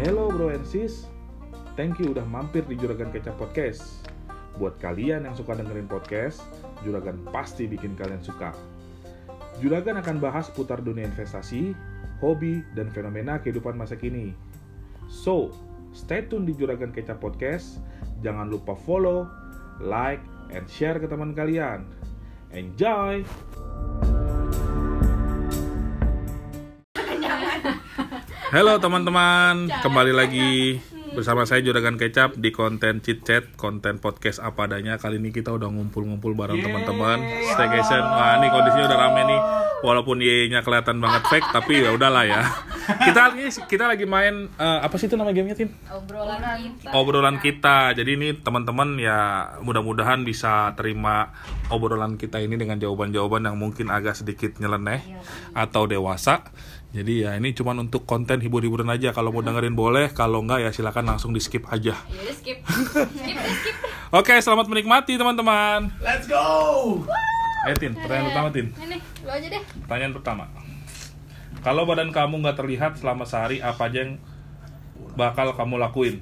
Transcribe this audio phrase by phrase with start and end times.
[0.00, 1.04] Hello bro and sis,
[1.76, 4.08] thank you udah mampir di Juragan Kecap Podcast.
[4.56, 6.40] Buat kalian yang suka dengerin podcast,
[6.80, 8.56] Juragan pasti bikin kalian suka.
[9.60, 11.76] Juragan akan bahas putar dunia investasi,
[12.24, 14.32] hobi, dan fenomena kehidupan masa kini.
[15.04, 15.52] So,
[15.92, 17.76] stay tune di Juragan Kecap Podcast.
[18.24, 19.28] Jangan lupa follow,
[19.84, 21.84] like, and share ke teman kalian.
[22.56, 23.20] Enjoy!
[28.50, 30.82] Halo teman-teman, kembali lagi
[31.14, 34.98] bersama saya Juragan Kecap di konten Chit Chat, konten podcast apa adanya.
[34.98, 37.46] Kali ini kita udah ngumpul-ngumpul bareng teman-teman.
[37.46, 38.02] Staycation.
[38.02, 39.40] Wah, ini kondisinya udah rame nih.
[39.80, 42.42] Walaupun Y-nya kelihatan banget fake, tapi ya udahlah ya.
[43.06, 45.70] Kita ini kita lagi main eh, apa sih itu nama gamenya, Tin?
[45.94, 46.42] obrolan
[46.74, 47.94] kita obrolan kita.
[47.94, 51.30] Jadi ini teman-teman ya mudah-mudahan bisa terima
[51.70, 55.06] obrolan kita ini dengan jawaban-jawaban yang mungkin agak sedikit nyeleneh
[55.54, 56.50] atau dewasa.
[56.90, 59.14] Jadi ya ini cuman untuk konten hibur-hiburan aja.
[59.14, 61.94] Kalau mau dengerin boleh, kalau enggak ya silakan langsung di skip aja.
[61.94, 63.76] ya skip skip skip.
[64.18, 65.86] Oke, selamat menikmati teman-teman.
[66.02, 66.98] Let's go!
[67.62, 68.66] Ayo Tin, pertanyaan pertama Tin.
[68.74, 70.44] ini lu aja deh Pertanyaan pertama.
[71.60, 74.18] Kalau badan kamu nggak terlihat selama sehari, apa aja yang
[75.14, 76.18] bakal kamu lakuin?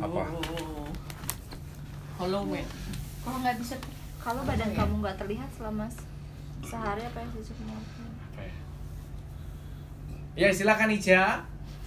[0.00, 0.22] Apa?
[2.16, 2.64] Hollow man.
[3.20, 3.76] kalau nggak bisa
[4.22, 6.08] kalau badan kamu nggak terlihat selama se-
[6.64, 7.52] sehari apa yang sih
[10.36, 11.40] Ya silakan Ica.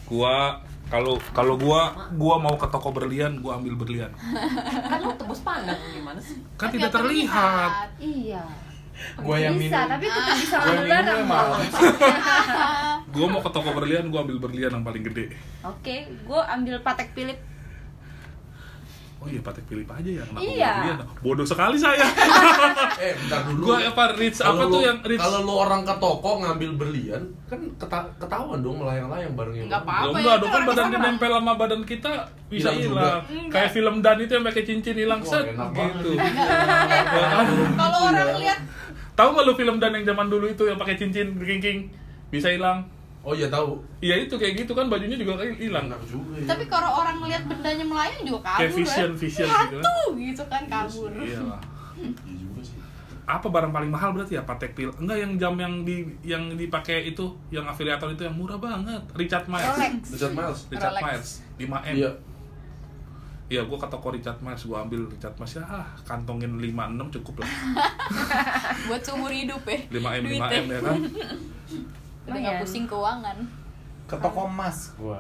[0.04, 0.58] Gua
[0.90, 4.10] kalau kalau gua gua mau ke toko berlian, gua ambil berlian.
[4.90, 6.42] Kan lu tebus pandang gimana sih?
[6.58, 7.94] Kan tidak terlihat.
[8.02, 8.42] iya
[9.16, 9.92] Gua yang bisa minum.
[9.96, 11.30] tapi tetap bisa Gua yang minum.
[13.14, 15.30] Gua mau ke toko berlian, gua ambil berlian yang paling gede.
[15.60, 17.38] oke gue ambil patek Philip
[19.20, 20.24] Oh iya, Patek Philip aja ya.
[20.24, 20.72] Kenapa Iya.
[20.74, 20.98] berlian?
[21.20, 22.08] Bodoh sekali saya.
[23.00, 23.64] Eh, bentar dulu.
[23.66, 25.20] gua apa Rich apa Kalau tuh yang Rich?
[25.20, 29.64] Kalau lu orang ke toko ngambil berlian, kan keta ketahuan dong melayang-layang barengnya.
[29.68, 30.08] Nggak Ya apa-apa.
[30.14, 31.06] enggak, ya, dong kan badan ke sana.
[31.06, 32.12] nempel sama badan kita
[32.48, 33.20] bisa Hilang.
[33.48, 35.64] Kayak film Dan itu yang pakai cincin hilang set gitu.
[35.70, 36.16] banget.
[37.76, 38.60] Kalau orang lihat
[39.12, 41.92] Tahu nggak lu film Dan yang zaman dulu itu yang pakai cincin king
[42.28, 42.88] bisa hilang?
[43.20, 43.84] Oh iya tahu.
[44.00, 45.92] Iya itu kayak gitu kan bajunya juga kayak hilang.
[45.92, 46.46] Enak juga ya.
[46.48, 49.20] tapi kalau orang ngeliat bendanya melayang juga kabur Kayak vision, kan.
[49.20, 49.76] vision Ih, gitu kan.
[49.84, 51.10] hantu gitu kan kabur.
[51.20, 51.62] Iya lah.
[52.00, 52.78] Iya juga sih.
[53.30, 54.96] Apa barang paling mahal berarti ya Patek Philip?
[54.98, 59.04] Enggak yang jam yang di yang dipakai itu yang afiliator itu yang murah banget.
[59.14, 59.68] Richard Miles.
[59.68, 60.60] Rolex Richard Miles.
[60.72, 61.04] Richard Rolex.
[61.06, 61.96] Miles 5M.
[62.00, 62.12] Iya.
[63.50, 67.16] Iya, gua ke toko Richard Miles, gua ambil Richard Miles ya, ah, kantongin 5 6
[67.18, 67.50] cukup lah.
[68.88, 69.78] Buat seumur hidup ya.
[69.90, 70.50] 5M Duitnya.
[70.54, 71.00] 5M ya kan.
[72.30, 73.38] Udah nggak pusing keuangan.
[74.06, 75.20] Ke toko emas gua.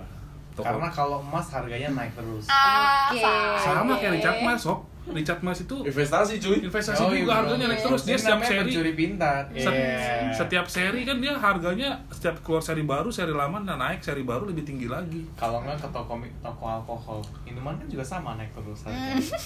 [0.52, 2.46] Toko- Karena kalau emas harganya naik terus.
[2.46, 3.24] Ah, Oke.
[3.58, 4.80] Sama kayak Richard Miles, Sob.
[5.12, 6.58] Richard Miles itu Investasi cuy.
[6.62, 9.42] investasi Oh, juga iya, harganya naik terus dia setiap seri pencuri pintar.
[9.52, 10.32] set- Iya.
[10.32, 14.46] setiap seri kan dia harganya setiap keluar seri baru seri lama dan naik seri baru
[14.46, 18.84] lebih tinggi lagi Kalau nggak ke toko toko alkohol, minuman kan juga sama naik terus
[18.84, 19.18] harganya.
[19.20, 19.38] bisa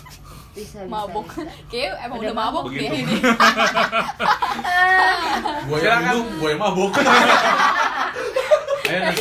[0.53, 1.25] bisa mabuk.
[1.71, 2.83] Kayak emang Udah udah mabuk Begitu.
[2.85, 3.15] deh ini.
[5.63, 6.91] Gua yang minum, gua yang mabuk.
[8.95, 9.19] Nas,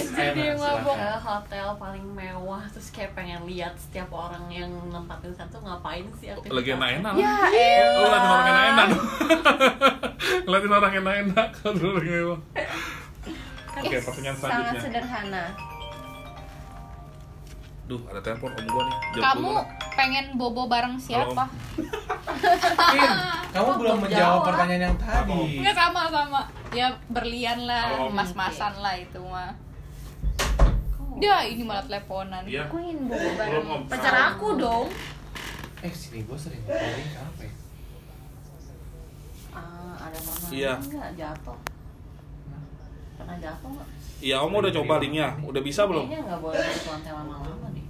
[0.59, 0.95] mabok.
[0.95, 6.29] ke hotel paling mewah terus kayak pengen lihat setiap orang yang nempatin satu ngapain sih
[6.29, 6.53] aktivitasnya?
[6.53, 7.33] Lagi enak-enak ya
[7.89, 8.89] lu ngeliatin orang enak-enak
[10.43, 12.41] ngeliatin orang enak-enak kalau lagi mewah.
[13.73, 14.81] Oke Ih, pertanyaan sangat selanjutnya.
[14.81, 15.45] sederhana.
[17.83, 18.97] Duh ada telepon om gua nih.
[19.11, 19.63] Jawab Kamu dulu.
[19.93, 21.45] pengen bobo bareng siapa?
[21.75, 23.11] Tin,
[23.51, 24.47] kamu belum belum menjawab jawab.
[24.47, 25.43] pertanyaan yang tadi.
[25.59, 26.43] Enggak sama sama.
[26.73, 29.53] Ya berlian lah, Kalau- mas-masan lah itu mah.
[31.15, 32.43] Dia ini malah teleponan.
[32.45, 32.65] iya.
[32.65, 33.85] Aku ingin Om.
[33.87, 34.89] pacar aku dong.
[35.79, 37.53] Eh, sini gua sering ngobrolin apa ya?
[39.53, 40.73] ah ada pernah Iya.
[40.81, 41.59] nggak jatuh.
[43.15, 45.29] Pernah jatuh nggak iya om udah coba linknya.
[45.43, 46.09] Udah bisa belum?
[46.09, 47.87] Kayaknya nggak boleh di lantai lama-lama deh.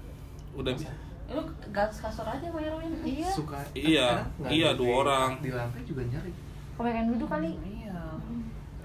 [0.53, 0.91] Udah bisa.
[1.31, 3.31] Lu gas kasur aja Mbak Erwin iya.
[3.31, 4.09] Suka Iya,
[4.51, 5.31] iya, dua orang.
[5.39, 6.33] Di lantai juga nyari.
[6.73, 7.51] kebanyakan duduk kali.
[7.55, 7.82] Iya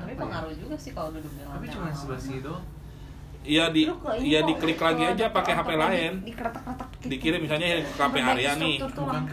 [0.07, 0.23] tapi Apa ya?
[0.23, 2.63] pengaruh juga sih kalau duduk di lantai Tapi cuma sebelah sini doang.
[3.43, 3.81] iya di
[4.21, 7.07] iya diklik lagi aja pakai HP lain di- dikeretak-keretak gitu.
[7.09, 8.75] dikirim misalnya ke HP Arya nih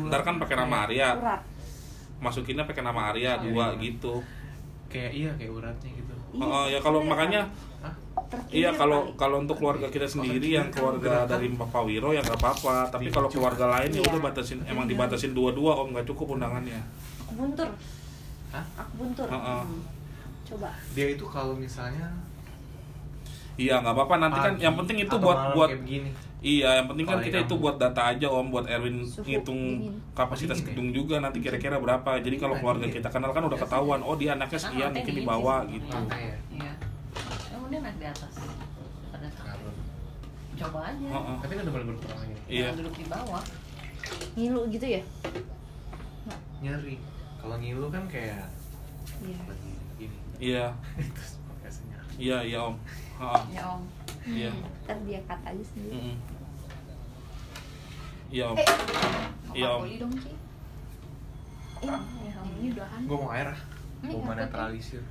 [0.05, 1.09] ntar kan pakai nama Arya
[2.17, 3.79] masukinnya pakai nama Arya Iya, dua iya.
[3.81, 4.15] gitu
[4.87, 6.15] Kayak iya kayak uratnya gitu.
[6.37, 7.51] Oh, ya kalau makanya
[8.49, 9.19] Iya kalau kali.
[9.19, 12.75] kalau untuk keluarga kita sendiri yang keluarga dari Papa Wiro ya nggak apa-apa.
[12.89, 14.07] Tapi kalau keluarga lain ya Iya.
[14.09, 16.79] udah batasin emang dibatasin dua-dua om nggak cukup undangannya.
[17.21, 17.67] aku buntur
[18.51, 18.65] Hah?
[18.77, 19.63] aku buntur Heeh.
[20.45, 22.09] Coba Dia itu kalau misalnya
[23.55, 25.71] Iya nggak apa-apa nanti kan yang penting itu buat buat
[26.43, 29.95] iya yang penting kan kita itu buat data aja om buat Erwin Suhu ngitung dingin.
[30.13, 30.75] kapasitas Dingin ya?
[30.75, 32.19] gedung juga nanti kira-kira berapa.
[32.19, 35.07] Jadi kalau Nah, keluarga kita kenal kan udah ketahuan oh dia anaknya Nah, sekian mungkin
[35.07, 35.71] di dingin bawah sih.
[35.73, 35.97] gitu.
[36.05, 36.35] Ya.
[36.51, 36.73] iya
[37.55, 38.33] emang dia naik di atas
[40.55, 41.37] coba aja Heeh.
[41.41, 42.35] Tapi kan udah mulai berkurang lagi.
[42.47, 42.63] Iya.
[42.65, 43.43] Jangan duduk di bawah
[44.35, 45.03] ngilu gitu ya
[46.59, 46.97] Nyeri.
[47.39, 48.51] Kalau ngilu kan kayak
[49.23, 49.39] iya.
[50.45, 50.67] Iya.
[52.15, 52.77] Iya, iya Om.
[53.19, 53.43] Heeh.
[53.51, 53.83] ya om
[54.23, 54.51] Iya.
[54.87, 56.15] ntar dia cut aja sendiri.
[58.31, 58.57] Iya Om.
[58.57, 58.67] Eh,
[59.53, 59.83] Iya Om.
[59.99, 60.31] Dong Ci
[61.85, 61.99] iya
[62.33, 63.61] yang ini udahan Gue mau air ah.
[64.01, 65.03] Ini Mau apa, netralisir.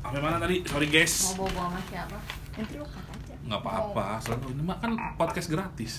[0.00, 0.62] Sampai mana tadi?
[0.64, 1.14] Sorry guys.
[1.26, 2.18] mau bawa bawa sama siapa
[2.56, 5.92] nanti lu cut aja nggak apa-apa selalu ini mah kan podcast gratis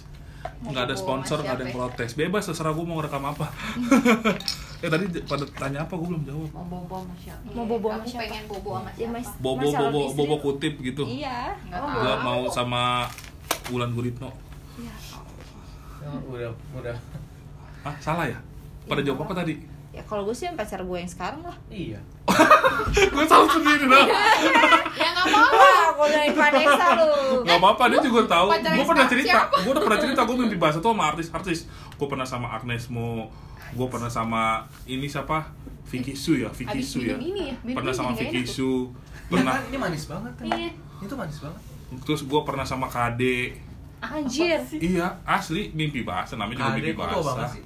[0.66, 1.78] nggak ada sponsor nggak ada yang ya?
[1.78, 3.46] protes bebas terserah gue mau rekam apa
[4.78, 5.94] eh tadi pada tanya apa?
[5.94, 6.50] Gue belum jawab.
[6.54, 7.44] Mau bawa sama siapa?
[7.50, 9.12] Mau bobo sama Aku pengen bobo sama Ya, siapa?
[9.12, 10.16] Mas, bobo mas bobo istri.
[10.16, 10.44] bobo lu.
[10.44, 11.04] kutip gitu.
[11.04, 11.40] Iya.
[11.64, 11.98] Nggak Oh, tahu.
[11.98, 12.24] gue bobo.
[12.24, 12.82] mau sama
[13.68, 14.30] Wulan Guritno.
[14.78, 14.96] Iya.
[15.98, 16.98] Ya, udah udah.
[17.84, 18.38] ah salah ya?
[18.86, 19.56] Pada Iya, jawab apa tadi?
[19.90, 21.58] Ya kalau gue sih yang pacar gue yang sekarang lah.
[21.68, 21.98] Iya.
[23.16, 24.06] gue salah sendiri dah
[24.94, 25.68] Ya nggak apa-apa.
[25.90, 27.12] Aku dari Vanessa lu.
[27.42, 28.48] Nggak apa-apa dia juga tahu.
[28.54, 29.40] Gue pernah cerita.
[29.50, 31.66] gue udah pernah cerita gue mimpi bahasa tuh sama artis-artis
[31.98, 33.34] gue pernah sama Agnes Mo
[33.70, 34.44] gue pernah sama
[34.86, 35.50] ini siapa
[35.86, 38.44] Vicky Su ya Vicky Su ya ini ya pernah sama Vicky.
[38.44, 38.92] Su
[39.28, 39.64] Iya pernah kan?
[39.66, 40.46] Ini manis banget kan?
[40.48, 41.62] Iya Itu manis banget.
[42.00, 43.56] terus gue pernah sama Kade
[43.98, 47.64] anjir iya asli mimpi bahasa namanya juga Kade mimpi bahasa sih.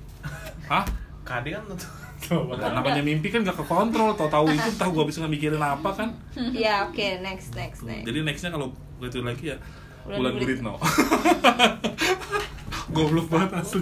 [0.65, 0.85] hah
[1.21, 1.81] Kade kan banget.
[2.77, 6.09] namanya mimpi kan gak kekontrol tau tahu itu tahu gue bisa mikirin apa kan
[6.53, 8.69] ya oke next next next jadi nextnya kalau
[8.99, 9.57] gitu lagi ya
[10.01, 10.73] Bulan bulan Guritno.
[12.91, 13.81] Goblok banget asli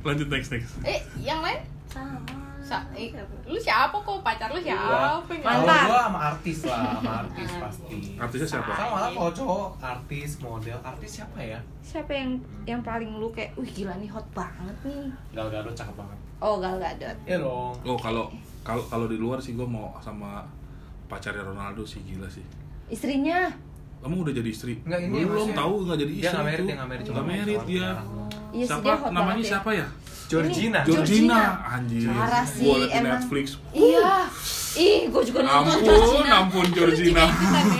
[0.00, 1.60] lanjut next next Eh yang lain?
[1.86, 2.18] sama
[2.60, 3.10] Sa eh,
[3.44, 4.22] lu siapa kok?
[4.22, 5.18] Pacar lu siapa?
[5.20, 5.82] Kalau Mantan.
[5.84, 7.96] gua sama artis lah, sama artis pasti.
[8.16, 11.58] artisnya siapa Sama lah kalau cowok, artis, model, artis siapa ya?
[11.80, 12.30] siapa yang
[12.64, 16.18] yang paling lu kayak wih gila nih hot banget nih Gal Gadot cakep banget.
[16.38, 17.74] oh Gal Gadot Iya dong.
[17.82, 18.30] oh kalau
[18.62, 20.46] kalau kalau di luar sih gue mau sama
[21.06, 22.46] pacarnya Ronaldo sih gila sih
[22.88, 23.50] istrinya
[24.02, 24.74] kamu udah jadi istri.
[24.82, 27.22] Enggak, ini belum maksudnya- tahu nggak jadi istri Dia nggak merit, dia nggak merit, cuma
[27.22, 28.06] merit dia sekarang.
[28.52, 29.48] iya siapa dia hot namanya ya.
[29.48, 29.86] siapa ya?
[30.24, 30.78] Georgina.
[30.80, 31.40] Ini- Georgina, Georgina.
[31.70, 32.08] anjir.
[32.08, 33.12] Parah sih, Gua liat emang.
[33.14, 33.46] Netflix.
[33.70, 34.12] Iya.
[34.72, 36.32] Ih gue juga nonton ampun Georgina.
[36.34, 37.24] ampun Georgina.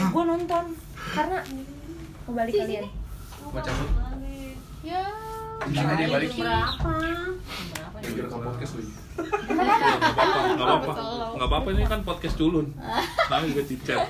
[0.07, 0.65] gue nonton.
[1.11, 1.39] Karena
[2.23, 2.85] mau balik kalian.
[3.43, 3.89] Mau cabut.
[4.83, 5.03] Ya.
[5.65, 6.31] Gimana dia balik?
[6.35, 6.93] berapa?
[7.73, 7.97] Berapa?
[7.97, 8.93] Lagi rekam podcast lagi.
[10.53, 10.93] nggak apa-apa.
[11.33, 11.69] Nggak apa-apa.
[11.71, 12.67] Ini kan podcast culun.
[13.25, 14.01] Namanya juga cicet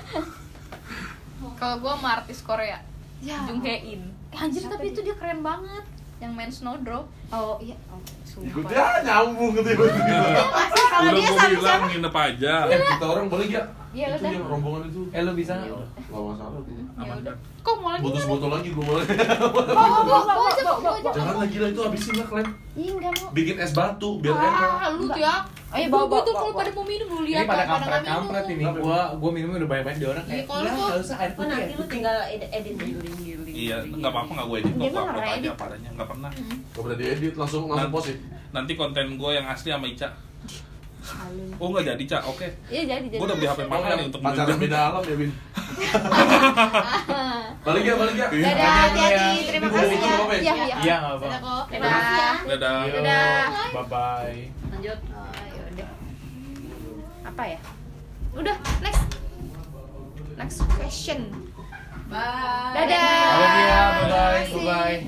[1.63, 2.75] Kalau gua sama artis Korea,
[3.23, 4.11] ya Jung Hae In.
[4.35, 5.87] Eh, anjir tapi itu dia keren banget.
[6.19, 7.07] Yang main Snowdrop.
[7.31, 10.17] oh iya oh, sumpah Udah nyambung gitu tiba-tiba.
[10.83, 13.63] kalau udah dia gue sama bilang nginep aja Eh, kita orang boleh ya?
[13.93, 14.31] Iya, itu udah.
[14.33, 15.01] yang rombongan itu.
[15.07, 15.69] Eh lu bisa nggak?
[16.03, 16.59] Gak masalah.
[16.95, 17.35] Ya udah.
[17.61, 18.03] Kok mau lagi?
[18.03, 19.05] Butuh botol lagi boleh.
[19.05, 21.09] Gua gua aja, gua aja.
[21.11, 22.47] Jangan lagi lah itu habisin lah kalian.
[22.73, 24.69] Ih, enggak mau Bikin es batu biar enak.
[24.75, 25.35] Ah, lu ya.
[25.71, 26.59] Ayo, bawa, gua tuh bawa, kalau bawa.
[26.59, 28.55] pada mau minum lu lihat pada kampret kampret ini.
[28.59, 28.73] minum.
[28.79, 30.33] Gua gua minumnya udah banyak banget di orang kayak.
[30.35, 31.49] Iya, kalau "Udah, gua- nggak usah air oh putih.
[31.51, 32.73] nanti lu putih." tinggal edit edit
[33.63, 33.77] Iya.
[33.85, 36.31] nggak apa-apa nggak gue edit kok gue mah upload nggak aja apa adanya nggak pernah
[36.33, 38.15] Gak pernah diedit langsung langsung Nanti- post ya.
[38.51, 40.09] nanti konten gue yang asli sama Ica
[41.53, 44.21] oh nggak jadi Ca oke iya jadi jadi gue udah beli HP mahal nih untuk
[44.21, 45.31] Pacaran beda alam ya Bin.
[47.63, 48.27] balik ya balik ya.
[48.29, 50.41] Dadah hati-hati terima kasih ya apa ya?
[50.41, 51.25] iya iya Iya nggak apa.
[51.25, 53.47] Dadah dadah dadah Dadah.
[53.69, 54.39] Bye bye.
[54.69, 55.89] lanjut Oh, yaudah.
[57.23, 57.59] apa ya
[58.33, 59.03] udah next
[60.33, 61.19] next question
[62.13, 62.73] Bye.
[62.77, 63.49] dadah bye
[64.05, 64.99] bye, bye bye.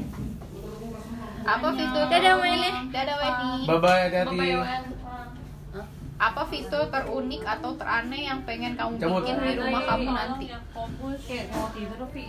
[1.45, 2.03] Apa fitur?
[2.09, 2.69] Dadah, Wendy.
[2.89, 3.51] Dadah Wendy.
[3.63, 4.49] Bye bye, hati-hati.
[6.17, 9.21] Apa fitur terunik atau teraneh yang pengen kamu Cabut.
[9.21, 10.45] bikin di rumah kamu nanti?
[10.71, 12.23] fokus kayak mau tidur tapi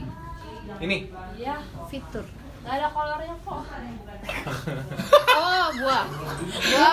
[0.76, 0.98] Ini.
[1.38, 2.26] iya fitur
[2.60, 3.62] nggak ada kolornya kok
[5.38, 6.00] Oh, gua.
[6.66, 6.90] Gua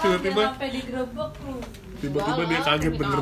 [0.00, 0.42] Tiba-tiba.
[0.46, 1.56] sampai digerebek lu
[2.00, 3.20] tiba-tiba dia kaget bener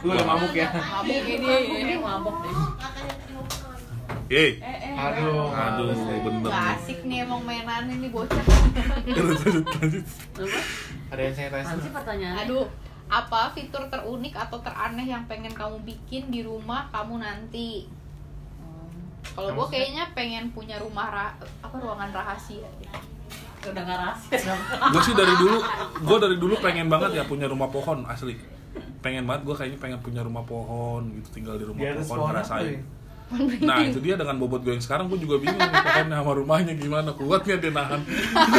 [0.00, 0.68] Lu udah mabuk ya?
[0.70, 1.54] Mabuk ini.
[1.76, 2.54] ini mabok deh
[4.30, 8.38] Yeay eh eh Aduh, aduh bener Gak asik nih emang mainan ini bocah.
[9.06, 10.04] lanjut lanjut
[11.10, 11.74] Ada yang saya tanya.
[11.82, 12.66] sih pertanyaannya Aduh,
[13.10, 17.90] apa fitur terunik atau teraneh yang pengen kamu bikin di rumah kamu nanti?
[19.30, 21.26] Kalau gue kayaknya pengen punya rumah ra
[21.60, 22.70] apa ruangan rahasia.
[23.60, 24.54] Udah nggak rahasia
[24.90, 25.58] gue sih dari dulu
[26.00, 28.34] gue dari dulu pengen banget ya punya rumah pohon asli.
[29.00, 32.76] Pengen banget gue kayaknya pengen punya rumah pohon gitu tinggal di rumah pohon pohon ngerasain.
[32.76, 32.80] ya?
[33.62, 36.74] nah itu dia dengan bobot gue yang sekarang gue juga bingung nih pohonnya sama rumahnya
[36.74, 38.00] gimana kuatnya dia nahan.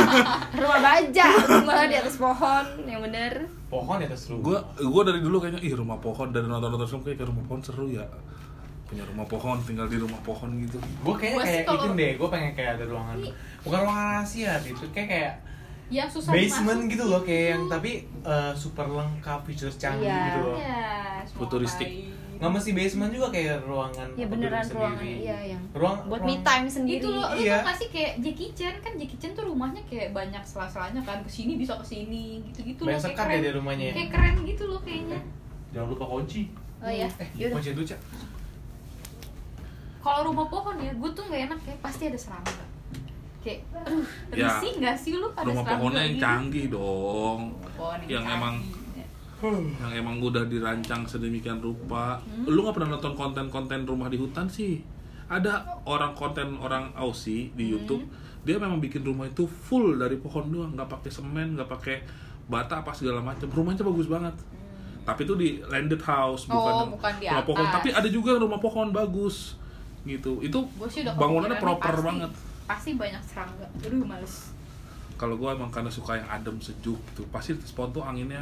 [0.64, 3.52] Rumah baja rumah di atas pohon yang bener.
[3.68, 4.44] Pohon di atas rumah.
[4.48, 7.62] gue gue dari dulu kayaknya ih rumah pohon dari nonton nonton film kayak rumah pohon
[7.62, 8.08] seru ya
[8.92, 10.76] punya rumah pohon tinggal di rumah pohon gitu.
[11.02, 13.18] Gue kayaknya Gua kayak itu deh, gue pengen kayak ada ruangan.
[13.62, 15.34] Bukan ruangan rahasia gitu, kayak kayak
[15.88, 20.24] yang susah basement gitu loh kayak yang tapi eh, super lengkap features canggih Iya.
[20.26, 20.56] gitu loh.
[20.56, 20.84] Iya,
[21.24, 21.90] semua Futuristik.
[22.42, 26.42] nggak mesti basement juga kayak ruangan ya beneran ruangan iya yang ruang buat ruang- me
[26.42, 26.98] time sendiri.
[26.98, 27.54] Itu lo, lo Iya.
[27.54, 28.76] tau gak sih kayak Jackie Chan?
[28.82, 32.82] Kan Jackie Chan tuh rumahnya kayak banyak sela-selanya kan ke sini bisa ke sini gitu-gitu
[32.82, 33.94] loh banyak kayak sekat ya di rumahnya ya?
[33.94, 35.20] Kayak keren gitu loh kayaknya.
[35.70, 36.42] Jangan lupa kunci.
[36.82, 37.06] oh ya
[37.38, 38.00] eh kunci dulu cak
[40.02, 42.54] kalau rumah pohon ya gue tuh nggak enak kayak pasti ada serangga
[43.40, 46.24] kayak aduh Ya, risih nggak sih lu ada rumah serangga pohonnya yang gitu?
[46.24, 47.42] canggih dong
[47.74, 48.36] Pohon yang canggih.
[48.36, 48.62] emang-
[49.76, 52.46] yang emang udah dirancang sedemikian rupa Hmm.
[52.46, 54.86] lu nggak pernah nonton konten-konten rumah di hutan sih
[55.28, 57.74] ada orang konten orang Aussie di Hmm.
[57.74, 58.04] YouTube
[58.42, 62.06] dia memang bikin rumah itu full dari pohon doang nggak pakai semen nggak pakai
[62.48, 64.34] bata apa segala macam rumahnya bagus banget
[65.02, 66.54] tapi itu di landed house Hmm.
[66.54, 67.76] Oh, bukan, yang bukan di rumah pohon atas.
[67.76, 69.58] tapi ada juga yang rumah pohon bagus
[70.04, 70.60] gitu itu
[71.14, 72.32] bangunannya proper pasti- banget
[72.66, 74.50] pasti banyak serangga aduh males
[75.16, 78.42] kalau gua emang karena suka yang adem sejuk gitu pasti spawn tuh anginnya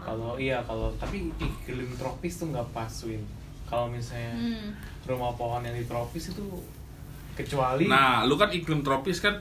[0.00, 3.20] kalau iya kalau tapi iklim tropis tuh nggak pas Win
[3.66, 4.68] kalau misalnya hmm.
[5.04, 6.44] rumah pohon yang di tropis itu
[7.36, 9.36] kecuali Nah, lu kan iklim tropis kan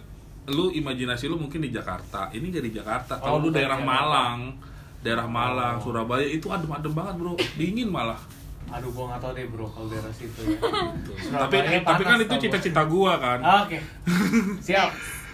[0.46, 2.28] lu imajinasi lu mungkin di Jakarta.
[2.30, 3.18] Ini jadi Jakarta.
[3.18, 3.80] Kalau Oh, lu daerah.
[3.80, 4.52] Malang,
[5.02, 5.90] daerah Malang, Oh.
[5.90, 7.34] Surabaya itu adem-adem banget, Bro.
[7.56, 8.20] Dingin malah.
[8.72, 12.26] Aduh gua nggak tahu deh bro kalau daerah situ ya tapi Surabaya tapi kan itu
[12.26, 12.44] tau gua.
[12.44, 13.40] cita-cita gua kan.
[13.66, 13.78] oke
[14.68, 14.90] siap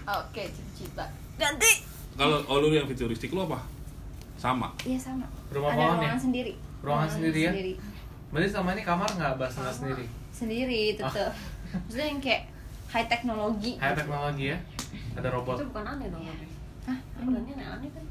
[0.08, 1.06] oke cita-cita
[1.40, 1.72] ganti
[2.12, 3.64] Kalau oh, lu yang futuristik lu apa?
[4.36, 4.68] Sama.
[4.84, 6.20] iya sama Rumah ada pohon ruangan ya?
[6.20, 7.52] sendiri Ruangan sendiri ya?
[7.56, 7.74] sendiri
[8.32, 11.32] berarti sama ini kamar nggak bahas sendiri sendiri tetep
[11.72, 12.42] maksudnya yang kayak
[12.92, 14.58] high teknologi high teknologi ya
[15.16, 16.46] ada robot Itu bukan aneh dong tapi.
[16.88, 16.98] Hah?
[17.20, 18.06] Sebenarnya aneh-aneh kan.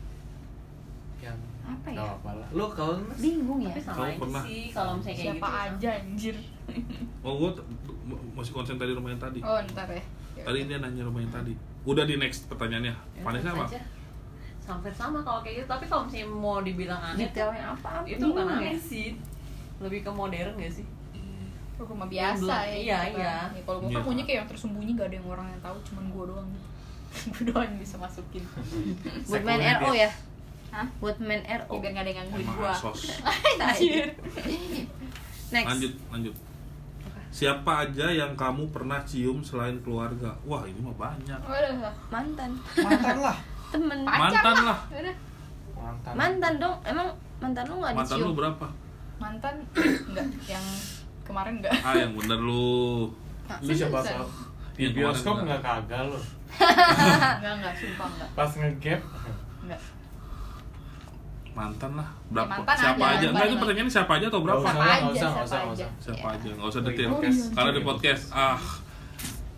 [1.73, 3.19] Apa ya lah lu kalau Mas?
[3.19, 4.43] bingung ya Tapi sama aja pernah.
[4.43, 5.61] sih kalau misalnya kayak siapa gitu.
[5.63, 6.37] aja anjir
[7.27, 7.65] Oh, gua t-
[8.05, 9.39] m- masih konsen tadi rumah yang tadi.
[9.41, 10.03] oh ntar ya
[10.41, 11.53] Tadi dia nanya rumah yang tadi.
[11.83, 12.95] Udah di next pertanyaannya.
[13.13, 13.67] Ya, Vanessa apa?
[13.67, 13.81] aja.
[14.63, 18.47] Hampir sama kalau kayak gitu, tapi kalau misalnya mau dibilang aneh detailnya apa itu bukan
[18.47, 18.81] Bingung aneh ya.
[18.81, 19.09] sih.
[19.79, 20.87] Lebih ke modern gak sih?
[21.79, 23.09] rumah Yang biasa belum- ya iya, gitu kan.
[23.11, 23.37] iya.
[23.51, 23.97] Ya, kalau gue Iya.
[23.97, 26.49] kan punya kayak yang tersembunyi gak ada yang orang yang tahu cuman gue doang
[27.33, 28.45] gue doang yang bisa masukin
[29.29, 30.11] buat main RO ya
[30.71, 30.87] Hah?
[30.97, 33.01] buat main RO biar gak ada yang gangguin Emang sos.
[33.61, 34.07] anjir
[35.53, 36.35] next Lanjut, lanjut.
[37.29, 40.35] Siapa aja yang kamu pernah cium selain keluarga?
[40.43, 41.39] Wah, ini mah banyak.
[41.41, 41.75] Waduh,
[42.07, 43.37] mantan mantan lah
[43.73, 44.79] temen pacar Mantan lah.
[44.91, 45.17] Udah.
[45.73, 47.09] mantan mantan dong emang
[47.39, 48.67] mantan lu nggak Mantan lu dicium berapa?
[49.17, 49.55] mantan
[50.09, 50.67] enggak yang
[51.23, 53.07] kemarin enggak Ah, yang bener lu.
[53.59, 54.17] lu siapa Seriusan.
[54.17, 54.29] tau
[54.73, 56.19] di Yang bioskop kemarin nggak kagak lo
[56.59, 59.01] enggak enggak sumpah enggak pas ngegap
[59.61, 59.81] enggak
[61.51, 62.09] Mantan lah.
[62.27, 62.51] Berapa?
[62.57, 63.27] mantan siapa ada, aja?
[63.29, 64.61] Enggak, itu pertanyaannya siapa aja atau berapa?
[64.61, 65.85] Nggak Siapa usah, aja, nggak usah, siapa nggak usah, aja.
[65.85, 65.91] nggak.
[66.01, 66.49] Siapa aja?
[66.49, 67.11] Enggak usah Oh, iya, detail.
[67.11, 67.41] podcast.
[67.51, 68.61] Kalau di podcast, ah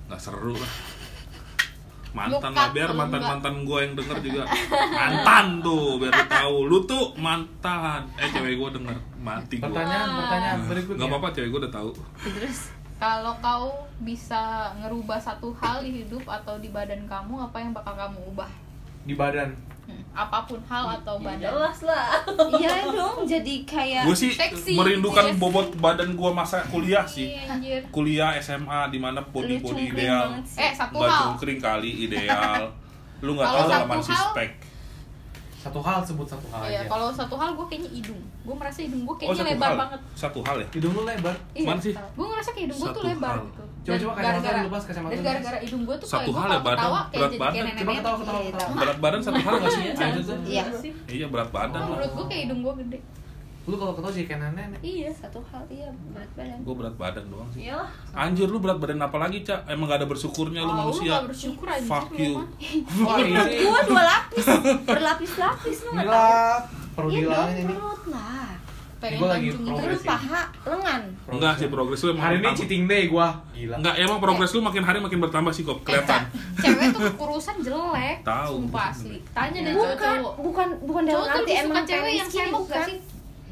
[0.07, 0.73] nggak seru lah.
[2.13, 4.45] Mantan lah, biar lu mantan-mantan gue yang denger juga
[4.93, 10.09] Mantan tuh, biar lu tahu Lu tuh mantan Eh, cewek gue denger, mati gue pertanyaan
[10.13, 12.59] pertanyaan berikutnya Gak apa-apa, cewek gue udah tahu terus
[13.01, 13.67] kalau kau
[13.99, 14.39] bisa
[14.77, 18.51] ngerubah satu hal di hidup atau di badan kamu apa yang bakal kamu ubah
[19.03, 19.57] di badan
[20.13, 22.05] apa pun hal atau Ya, badan jelas lah.
[22.61, 25.41] iya dong jadi kayak Gue sih Seksi, merindukan gitu ya.
[25.41, 29.89] bobot badan gue masa kuliah sih Iya, anjir Kuliah SMA, di mana lu body-body cungkring
[29.95, 32.63] ideal eh satu Nggak hal cungkring kali, ideal
[33.19, 34.51] Lu gak Kalau tau satu dalaman si hal- spek
[35.55, 38.19] satu hal sebut satu hal Iya, aja kalau satu hal gue kayaknya hidung.
[38.43, 40.01] Gue merasa hidung gue Oh, kayaknya satu lebar hal banget.
[40.13, 40.67] Satu hal ya?
[40.73, 41.67] hidung lu lebar Iya.
[41.69, 41.95] Mana sih?
[41.95, 43.47] Gue ngerasa kayak hidung gue tuh lebar hal.
[43.47, 43.63] gitu.
[43.83, 46.79] Coba- Dan coba kacamata Bas, kacamata Dan gara-gara hidung gue tuh Satu hal ya, badan.
[46.79, 47.65] ketawa Berat badan.
[47.73, 48.63] Coba ketawa, ketawa, Iya, ketawa.
[48.63, 48.79] tahu.
[48.79, 49.83] Berat badan satu hal gak sih?
[49.83, 50.37] Iya, sih.
[50.47, 50.63] Iya.
[50.77, 50.93] sih.
[51.09, 53.01] Iya, berat badan Menurut gue kayak hidung gue gede.
[53.63, 55.11] lu kalau ketawa jadi kayak nenek Iya.
[55.13, 57.91] satu hal iya berat badan Gue berat badan doang sih Iyalah.
[58.13, 59.67] Anjir lu berat badan apa lagi, Cak?
[59.67, 61.83] Emang gak ada bersyukurnya lu Oh, lu manusia gak bersyukur aja.
[61.85, 62.43] Fuck you
[63.01, 64.47] wah ini gua dua lapis
[64.85, 66.59] berlapis-lapis lu nggak tahu
[66.93, 68.51] perlu iya dong perut lah
[69.03, 70.03] Pengen Gua lagi progres.
[70.03, 74.19] paha lengan Enggak sih, progres lu emang hari ini cheating day gua gila Enggak, emang
[74.19, 76.23] progres lu makin hari makin bertambah sih kok, kelihatan
[76.57, 78.23] Cewek tuh kekurusan jelek.
[78.23, 78.55] Tahu.
[78.63, 79.19] Sumpah asli.
[79.35, 80.35] Tanya deh bukan cowok-cowok.
[80.39, 82.99] bukan bukan dalam Cowok tuh arti emang cewek yang bukan gak sih?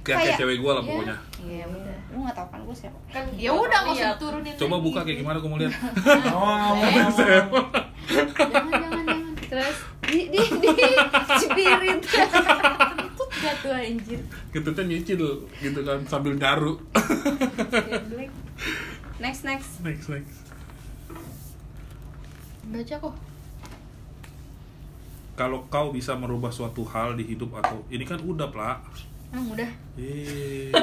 [0.00, 0.88] Kayak, cewek gue lah Iya.
[0.88, 4.54] pokoknya iya udah lu nggak tahu kan gue siapa Kan ya udah nggak usah turunin
[4.54, 4.84] Coba lagi.
[4.86, 5.72] buka kayak gimana gue mau lihat
[6.30, 9.04] oh, jangan jangan jangan
[9.44, 10.70] terus di di di
[12.00, 12.58] gak
[13.60, 14.20] tuh anjir.
[14.50, 15.20] Ketutnya nyicil
[15.60, 16.80] gitu kan, sambil nyaru.
[19.20, 19.84] Next next.
[19.84, 20.36] Next, next.
[22.70, 23.14] Baca kok.
[25.36, 28.84] Kalau kau bisa merubah suatu hal di hidup atau Ini kan udah, Plak
[29.30, 29.70] ah udah?
[29.94, 30.74] Eh.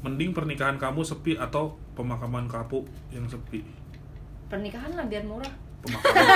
[0.00, 3.60] Mending pernikahan kamu sepi atau pemakaman kamu yang sepi?
[4.48, 5.52] Pernikahan lah biar murah.
[5.84, 6.32] Pemakaman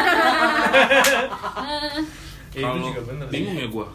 [2.50, 3.33] Ya, itu juga bener sih.
[3.35, 3.87] bingung ya gua.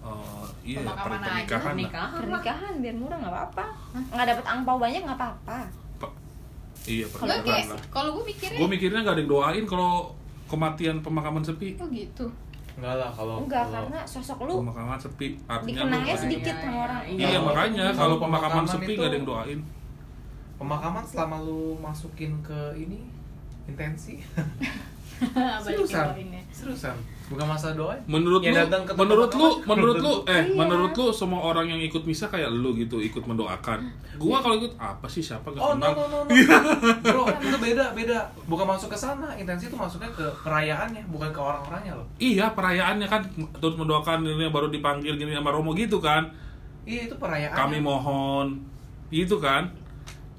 [0.00, 1.76] Eh, iya Pemakaman aja, pernikahan lah.
[1.76, 2.18] Nikahan lah.
[2.18, 3.64] pernikahan biar murah nggak apa-apa.
[4.10, 5.58] Nggak dapat angpau banyak nggak apa-apa.
[6.80, 7.80] Iya pernikahan kayak lah.
[7.92, 9.92] kalau gue mikirnya gue mikirnya nggak ada yang doain kalau
[10.46, 11.76] kematian pemakaman sepi.
[11.76, 12.24] Oh gitu.
[12.72, 16.78] Enggak lah kalau enggak kalau- karena sosok lu pemakaman sepi artinya lu dikenangnya sedikit sama
[16.80, 17.00] orang.
[17.04, 19.60] Iya Kalau- makanya kalau kalau pemakaman pemakaman sepi nggak ada yang doain.
[20.56, 23.04] Pemakaman selama lu masukin ke ini
[23.66, 24.16] intensi
[25.64, 25.96] Seriusan?
[25.98, 26.42] yang doainnya.
[26.50, 26.96] seriusan?
[27.26, 30.50] Bukan masa doa menurut Ya, lu menurut lu menurut lu eh Iya.
[30.52, 33.86] menurut lu semua orang yang ikut misa kayak lu gitu ikut mendoakan
[34.16, 35.94] gua kalau ikut apa sih siapa gak Oh no kenal?
[35.94, 36.32] no no, no.
[37.06, 38.18] bro itu beda beda.
[38.44, 42.06] Bukan masuk ke sana intensi itu masuknya ke perayaannya bukan ke orang-orangnya loh.
[42.16, 43.22] Iya perayaannya kan
[43.56, 46.34] turut mendoakan ini baru dipanggil gini sama Romo gitu kan?
[46.82, 47.54] Iya itu perayaannya.
[47.56, 48.46] Kami mohon
[49.08, 49.70] gitu kan?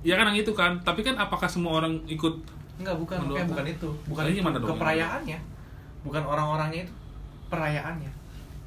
[0.02, 0.82] Iya kan yang itu kan?
[0.82, 2.36] Tapi kan apakah semua orang ikut
[2.82, 3.48] enggak bukan Mendoakan.
[3.54, 3.90] bukan itu.
[4.10, 4.80] Bukan gimana ke dong?
[4.82, 5.40] perayaannya
[6.02, 6.94] bukan orang-orangnya itu
[7.54, 8.12] perayaannya.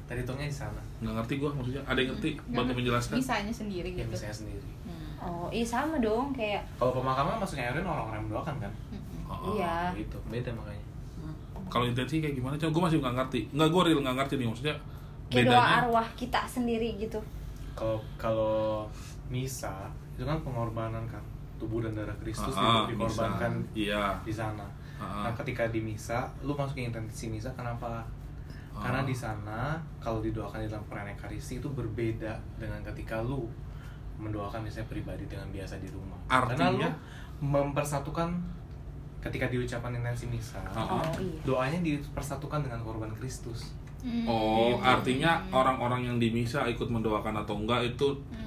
[0.05, 0.81] Tadi hitungnya di sana.
[1.01, 1.81] Nggak ngerti gua maksudnya.
[1.83, 2.29] Ada yang ngerti?
[2.53, 3.15] Bantu menjelaskan.
[3.19, 4.11] Bisanya sendiri ya gitu.
[4.13, 4.69] misalnya sendiri.
[4.85, 5.03] Hmm.
[5.25, 8.71] oh iya sama dong kayak kalau pemakaman masuknya Aaron orang-orang yang mendoakan kan?
[9.25, 9.89] Oh, iya.
[9.97, 10.85] Itu beda makanya.
[11.65, 12.53] Kalau intensi kayak gimana?
[12.61, 13.39] Coba gue masih nggak ngerti.
[13.49, 14.75] Nggak gue real nggak ngerti nih maksudnya
[15.33, 15.77] kayak doa bedanya.
[15.81, 17.19] arwah kita sendiri gitu.
[17.73, 18.85] Kalau kalau
[19.33, 21.23] misa itu kan pengorbanan kan
[21.55, 23.75] tubuh dan darah Kristus Ah, ah, di- dikorbankan misa.
[23.75, 24.65] iya di sana.
[24.95, 27.99] Ah, Nah, ketika di misa, lu masuk ke intensi misa kenapa?
[28.71, 28.81] Ah.
[28.81, 33.47] Karena di sana kalau didoakan di dalam perayaan ekaristi itu berbeda dengan ketika lu
[34.15, 36.15] mendoakan misalnya pribadi dengan biasa di rumah.
[36.25, 36.91] Karena lu Artinya?
[37.41, 38.29] mempersatukan
[39.19, 40.95] ketika diucapkan intensi misa, Ah.
[40.95, 43.73] oh iya doanya dipersatukan dengan korban Kristus.
[43.97, 44.21] Hmm.
[44.23, 44.85] oh Gitu.
[44.85, 48.44] artinya orang-orang yang di misa ikut mendoakan atau enggak itu Hmm.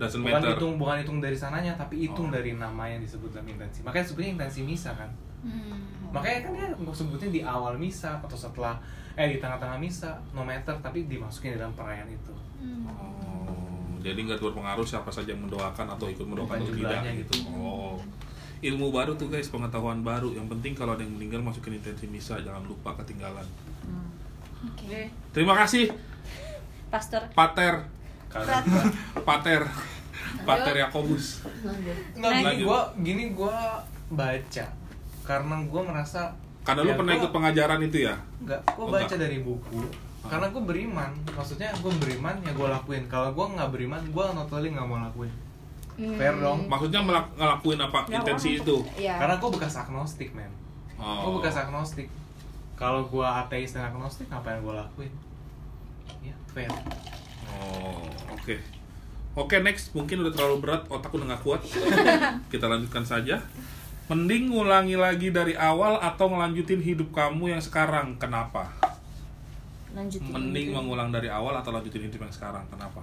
[0.00, 2.34] Doesn't Bukan matter hitung bukan hitung dari sananya, tapi hitung Oh.
[2.34, 3.84] dari nama yang disebut dalam intensi.
[3.84, 5.12] Makanya sebutnya intensi misa kan.
[5.44, 5.76] Hmm.
[6.08, 8.80] Makanya kan dia sebutnya di awal misa atau setelah
[9.12, 12.32] eh di tengah-tengah misa, no matter tapi dimasukin di dalam perayaan itu.
[12.64, 12.88] Hmm.
[12.88, 17.36] Oh, jadi nggak berpengaruh siapa saja yang mendoakan atau ikut mendoakan atau tidak gitu.
[17.36, 17.52] gitu.
[17.52, 18.00] Oh,
[18.64, 20.32] ilmu baru tuh guys, pengetahuan baru.
[20.32, 23.44] Yang penting kalau ada yang meninggal masukin intensi misa, jangan lupa ketinggalan.
[24.60, 25.00] oke
[25.32, 25.92] Terima kasih,
[26.92, 27.88] pastor Pater,
[28.30, 28.62] Karena
[29.20, 29.60] Pater,
[30.40, 31.42] Pater Yakobus.
[32.14, 34.66] Nggak, gini gua gini gua baca
[35.22, 38.14] karena gua merasa Karena lu ya pernah gua- ikut pengajaran itu ya?
[38.38, 39.18] Enggak, gua Oh, baca enggak.
[39.18, 39.80] dari buku.
[40.22, 43.04] Karena gua beriman, maksudnya gua beriman ya gua lakuin.
[43.06, 45.32] Kalau gua nggak beriman, gua totally nggak mau lakuin.
[46.16, 46.64] Fair dong.
[46.64, 48.76] Maksudnya melak- ngelakuin apa Ya, intensi orang- itu?
[48.96, 49.14] Iya.
[49.18, 50.48] Karena gua bekas agnostik, men.
[50.96, 51.04] Oh.
[51.20, 52.08] Gua bekas agnostik.
[52.72, 55.12] Kalau gua ateis dan agnostik, apa yang gua lakuin?
[56.20, 56.70] Ya, fair.
[57.56, 58.54] Oh, oke.
[59.34, 59.94] Oke, next.
[59.96, 61.62] Mungkin udah terlalu berat, otak udah nggak kuat.
[62.52, 63.42] Kita lanjutkan saja.
[64.10, 68.18] Mending ngulangi lagi dari awal atau ngelanjutin hidup kamu yang sekarang.
[68.18, 68.90] Kenapa?
[69.90, 70.76] lanjutin Mending gitu.
[70.76, 72.62] mengulang dari awal atau lanjutin hidup yang sekarang.
[72.70, 73.02] Kenapa?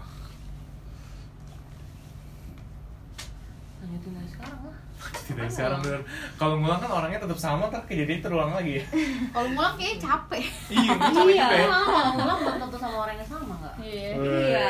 [3.84, 4.78] Lanjutin dari sekarang lah.
[4.98, 6.02] Tidak sekarang bener.
[6.36, 8.84] Kalau ngulang kan orangnya tetap sama, ntar kejadian terulang lagi ya.
[9.30, 10.44] Kalau ngulang kayaknya capek.
[10.70, 11.46] iya, gue capek Iya.
[11.46, 11.68] juga ya.
[11.68, 13.74] Kalau ngulang belum tentu sama orang yang sama nggak?
[13.78, 14.10] Iya.
[14.18, 14.68] iya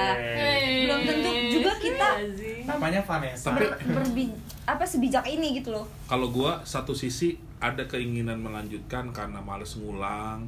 [0.83, 2.63] belum tentu juga kita Iya.
[2.65, 3.49] Namanya Vanessa.
[3.51, 9.39] ber, berbi- apa sebijak ini gitu loh Kalau gua satu sisi ada keinginan melanjutkan karena
[9.39, 10.43] males ngulang.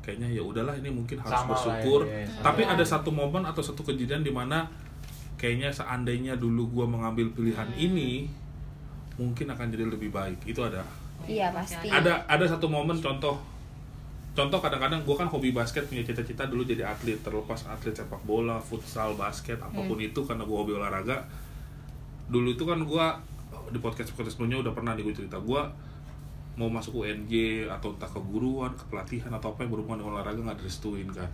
[0.00, 2.00] Kayaknya ya udahlah ini mungkin harus Sama bersyukur.
[2.04, 2.42] ya, sama.
[2.44, 4.66] Tapi ada satu momen atau satu kejadian di mana
[5.36, 8.26] kayaknya seandainya dulu gua mengambil pilihan ini
[9.16, 10.44] mungkin akan jadi lebih baik.
[10.48, 10.84] Itu ada.
[11.28, 11.86] iya pasti.
[11.86, 13.38] Ada ada satu momen contoh.
[14.32, 18.56] Contoh kadang-kadang gue kan hobi basket punya cita-cita dulu jadi atlet terlepas atlet sepak bola
[18.56, 21.20] futsal basket apa pun itu karena gue hobi olahraga.
[22.32, 23.06] Dulu itu kan gue
[23.72, 25.62] di podcast podcast sebelumnya udah pernah nih gue cerita gue
[26.56, 31.08] mau masuk UNJ atau entah keguruan kepelatihan atau apa yang berhubungan dengan olahraga nggak direstuin
[31.12, 31.28] kan.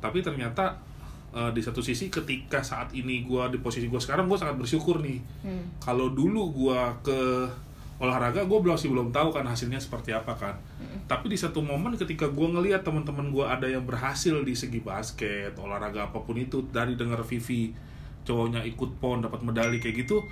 [0.00, 0.76] Tapi ternyata
[1.34, 5.02] eh, di satu sisi ketika saat ini gue di posisi gue sekarang gue sangat bersyukur
[5.02, 5.18] nih.
[5.42, 5.66] Hmm.
[5.82, 7.50] kalau dulu gua ke
[7.98, 10.56] olahraga gue belum sih belum tahu kan hasilnya seperti apa kan.
[11.04, 15.52] Tapi di satu momen ketika gua ngelihat teman-teman gua ada yang berhasil di segi basket
[15.60, 17.76] olahraga apa pun itu dari dengar Vivi
[18.24, 20.24] cowoknya ikut pon dapat medali kayak gitu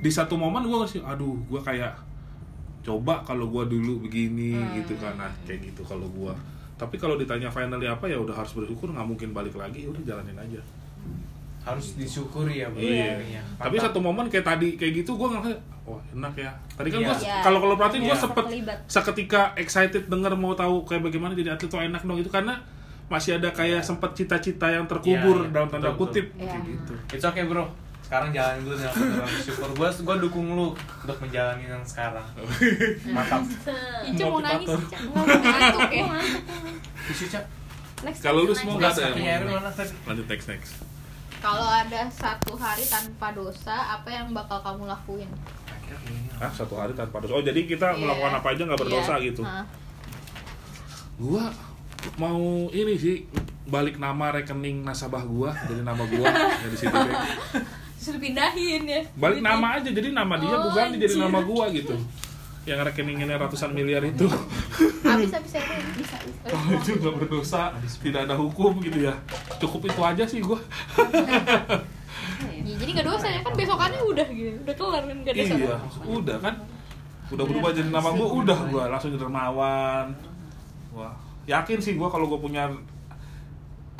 [0.00, 1.98] di satu momen gua ngasih aduh gua kayak
[2.86, 6.32] coba kalau gua dulu begini gitu kan nah kayak gitu kalau gua
[6.80, 10.34] tapi kalau ditanya finally apa ya udah harus bersyukur nggak mungkin balik lagi udah jalanin
[10.34, 10.60] aja
[11.60, 12.80] Harus disyukuri ya, bro.
[12.80, 13.20] Iya.
[13.20, 13.42] Ininya.
[13.58, 13.92] Tapi Mantap.
[13.92, 15.52] satu momen kayak tadi kayak gitu gue ngerasa
[15.84, 16.48] wah enak ya.
[16.72, 17.06] Tadi kan Iya.
[17.06, 17.36] gue Iya.
[17.44, 18.16] kalau kalau perhatiin gue Iya.
[18.18, 18.78] sempet Terlibat.
[18.88, 22.56] seketika excited denger mau tahu kayak bagaimana jadi atlet tuh enak dong itu karena
[23.06, 25.52] masih ada kayak sempet cita-cita yang terkubur Iya, iya.
[25.52, 26.40] dalam tanda Betul, kutip betul.
[26.40, 26.68] kayak Iya.
[26.72, 26.92] gitu.
[27.12, 27.68] It's okay, bro.
[28.00, 32.26] sekarang jalanin dulu dengan penuh bersyukur gue gue dukung lu untuk menjalani yang sekarang
[33.14, 33.38] mantap
[34.02, 34.66] Ica mau nangis.
[34.66, 36.04] Ica nggak mau ngantuk ya
[37.10, 37.44] tisu cak
[38.16, 38.96] Kalau lu semua next.
[38.96, 39.50] nggak ada yang
[40.06, 40.72] lanjut next next.
[41.38, 45.28] kalau ada satu hari tanpa dosa apa yang bakal kamu lakuin
[46.36, 47.34] Ah satu hari tanpa dosa.
[47.34, 47.98] Oh jadi kita Iya.
[47.98, 49.26] melakukan apa aja nggak berdosa Iya.
[49.26, 49.42] gitu.
[49.42, 49.66] Hah.
[51.16, 51.44] Gua
[52.16, 53.26] mau ini sih
[53.66, 56.30] balik nama rekening nasabah gua jadi nama gua
[56.62, 57.12] dari Citibank.
[57.94, 61.68] suruh pindahin ya Balik nama aja jadi nama dia Oh, gua ganti jadi nama gua
[61.68, 61.92] gitu.
[62.70, 64.30] Yang rekeningnya ratusan miliar itu.
[65.02, 65.62] habis habis ya
[65.98, 66.16] bisa
[66.54, 69.14] Oh, itu nggak berdosa, tidak ada hukum gitu ya.
[69.58, 70.62] Cukup itu aja sih gua.
[72.62, 75.76] Ya, jadi nggak dosa ya kan besokannya udah gitu udah kelar kan nggak dosa Iya,
[76.06, 76.54] udah kan.
[77.34, 80.06] Udah berubah jadi nama gua, udah gua langsung jadi dermawan.
[80.94, 81.14] Wah,
[81.50, 82.70] yakin sih gua kalau gua punya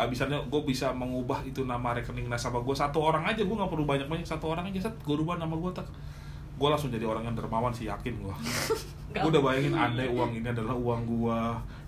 [0.01, 3.85] abisannya gue bisa mengubah itu nama rekening nasabah gue satu orang aja gue nggak perlu
[3.85, 5.85] banyak banyak satu orang aja set gue rubah nama gue tak
[6.61, 8.35] gue langsung jadi orang yang dermawan sih yakin gue
[9.17, 11.41] gue udah bayangin andai uang ini adalah uang gue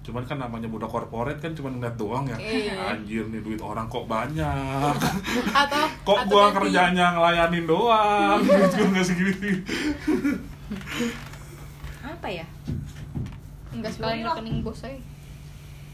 [0.02, 2.35] cuman kan namanya budak korporat kan cuma ngeliat doang ya.
[2.35, 2.74] Iya.
[2.90, 4.94] anjir nih duit orang kok banyak.
[5.62, 8.42] Atau kok atau gua nanti- kerjanya ngelayanin doang?
[8.42, 9.52] Duit gue nggak segini
[12.02, 12.46] Apa ya?
[13.70, 14.98] nggak sekalian rekening bos saya.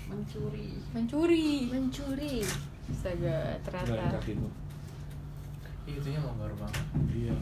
[0.09, 0.81] Mencuri.
[0.97, 1.69] Mencuri.
[1.69, 2.41] Mencuri.
[2.89, 4.17] astaga ternyata.
[5.85, 6.85] Ih, itunya longgar banget.
[7.13, 7.37] Iya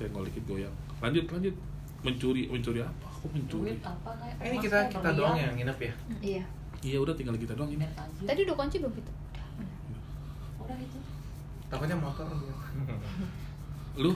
[0.00, 0.72] saya ngol dikit goyang.
[0.98, 1.52] Lanjut lanjut.
[2.00, 3.06] Mencuri mencuri apa?
[3.12, 3.68] Kok mencuri.
[3.70, 5.92] Duit apa kayak Eh, ini kita kita doang yang nginep ya?
[6.18, 6.44] Iya.
[6.80, 7.84] iya udah tinggal kita doang ini.
[7.84, 8.24] Aja.
[8.24, 9.12] tadi udah kunci belum itu
[10.58, 10.98] udah itu
[11.68, 12.24] takutnya motor
[13.94, 14.10] lu?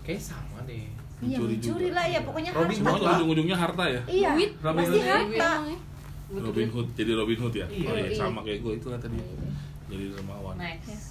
[0.00, 0.88] Kayak sama deh.
[1.18, 2.94] Iya, Mencuri lah ya, pokoknya Robin harta.
[2.94, 4.00] semua ujung-ujungnya harta ya?
[4.06, 4.30] Iya.
[4.32, 4.50] Duit.
[4.56, 5.10] Robin Pasti Hood.
[5.10, 5.48] harta.
[5.50, 5.78] Emangnya.
[6.38, 7.66] Robin Hood jadi Robin Hood ya?
[7.68, 7.88] Iya.
[7.90, 8.16] oh iya Iya.
[8.16, 9.18] sama kayak gue itu lah tadi.
[9.88, 10.54] Jadi dermawan.
[10.56, 11.06] Next.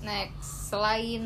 [0.00, 0.48] Next.
[0.66, 1.22] Selain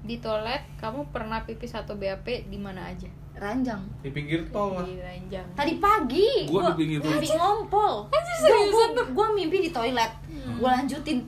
[0.00, 3.78] di toilet kamu pernah pipis atau BAP di mana aja Ranjang.
[4.00, 7.06] di pinggir tol lah di ranjang Tadi pagi Gua di pinggir tuh.
[7.08, 7.94] mimpi ngompol.
[8.08, 8.58] Anjir, Gua,
[8.90, 10.10] gua, gua mimpi di toilet.
[10.58, 11.22] Gua lanjutin.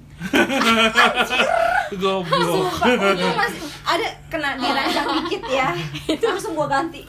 [1.93, 5.69] goblok Sumpah, gua masih ada kena di ranjang dikit ya.
[6.21, 7.07] Langsung gua ganti.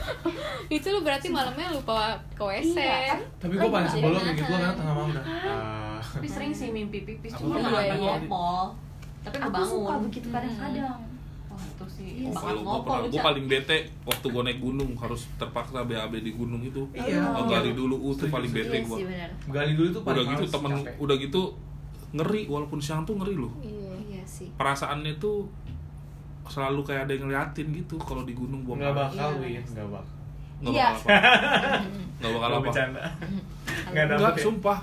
[0.68, 3.20] itu lu berarti malamnya lupa ke WC Iya, kan?
[3.38, 4.32] tapi gue paling sebelum nahan.
[4.32, 8.72] gitu gue kan tengah malam dah Ah, tapi sering sih mimpi pipis cuma ngopol
[9.20, 11.00] tapi Aku kebangun suka begitu kadang-kadang.
[11.64, 14.60] Itu sih Iya bakal Kalau gue ngopol pernah, lu gue paling bete waktu gue naik
[14.60, 16.82] gunung harus terpaksa BAB di gunung itu.
[16.92, 17.22] Iya.
[17.32, 18.98] Oh, gali dulu, uh, itu paling bete Iya gue.
[19.48, 20.94] gali dulu tuh Udah gitu temen, capek.
[20.98, 21.42] udah gitu
[22.12, 23.54] ngeri walaupun siang tuh ngeri loh.
[23.60, 24.50] iya Iya sih.
[24.54, 25.48] Perasaannya tuh
[26.44, 29.62] selalu kayak ada yang ngeliatin gitu kalau di gunung buang nggak bakal Iya.
[29.64, 30.16] nggak bakal
[30.60, 30.90] Nggak Iya.
[30.92, 31.10] bakal apa.
[32.22, 32.70] Nggak bakal apa.
[34.20, 34.80] nggak ya sumpah.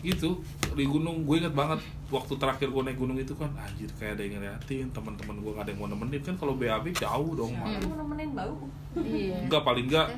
[0.00, 0.30] Gitu
[0.74, 1.26] di gunung.
[1.26, 1.80] Gue inget banget
[2.10, 5.64] waktu terakhir gue naik gunung itu kan anjir kayak ada yang ngeliatin teman-teman gue gak
[5.66, 6.20] ada yang mau nemenin.
[6.22, 8.54] Kan kalau BAB jauh dong nemenin bau?
[8.98, 9.36] Iya.
[9.46, 10.08] Enggak paling enggak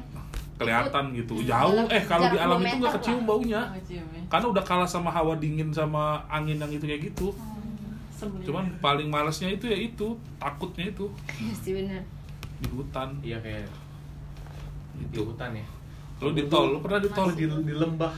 [0.62, 1.34] kelihatan gitu.
[1.42, 1.86] Jauh.
[1.90, 3.62] eh kalau di alam itu nggak kecium baunya.
[3.90, 4.04] Ya.
[4.30, 7.34] karena udah kalah sama hawa dingin sama angin yang itu kayak gitu.
[8.22, 11.10] Cuman paling malesnya itu ya itu takutnya itu.
[11.42, 12.02] Iya sih benar.
[12.62, 13.08] di hutan.
[13.26, 13.66] Iya kayak
[14.94, 15.66] di itu hutan ya.
[16.22, 17.34] Lu di tol lu pernah di tol?
[17.34, 18.14] di, di lembah.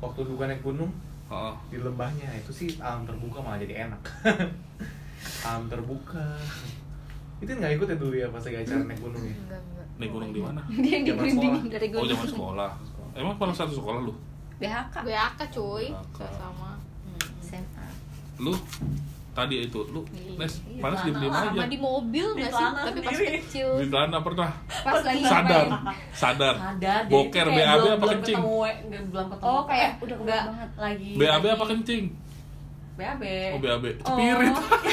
[0.00, 0.92] Waktu gue naik gunung
[1.26, 1.54] Heeh.
[1.74, 4.02] di lembahnya itu sih alam terbuka malah jadi enak.
[5.46, 6.38] Alam terbuka.
[7.42, 9.34] Itu nggak ikut ya dulu ya pas lagi acara naik gunung ya?
[9.34, 10.60] Enggak enggak naik gunung di mana?
[10.70, 12.10] Dia yang digelindingin dari oh gunung.
[12.14, 12.70] zaman sekolah.
[13.18, 14.14] Emang pernah satu sekolah lu?
[14.62, 14.94] BHK.
[15.02, 15.86] BAK cuy.
[15.90, 16.20] BAK.
[16.38, 16.70] sama
[17.42, 17.86] SMA.
[18.36, 18.52] lu
[19.36, 20.32] tadi itu lu Iya.
[20.38, 21.52] Nes Iya, panas diem diem celana aja.
[21.54, 22.66] Sama di mobil Di nggak sih?
[22.66, 23.38] Tapi pas sendiri.
[23.38, 23.68] kecil.
[23.74, 24.50] Di celana pernah.
[24.78, 25.66] Pas lagi sadar
[26.10, 26.54] sadar.
[27.06, 28.38] Boker kayak BAB belum- apa kencing?
[29.06, 30.70] belum ketemu Oh, kayak Eh, udah nggak keluar banget.
[30.78, 32.04] lagi BAB apa kencing?
[32.96, 33.22] BAB
[33.52, 34.88] oh BAB cepirit tapi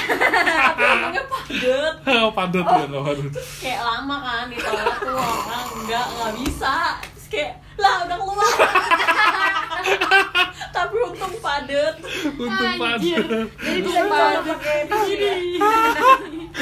[0.76, 2.66] ngomongnya padet oh padat.
[2.68, 6.76] Ya nggak terus kayak lama kan di toilet tuh orang nggak nggak bisa
[7.34, 8.54] kayak lah udah keluar.
[10.74, 11.96] Tapi untung padet
[12.38, 13.02] untung padat.
[13.58, 15.36] Jadi bisa tisu ya.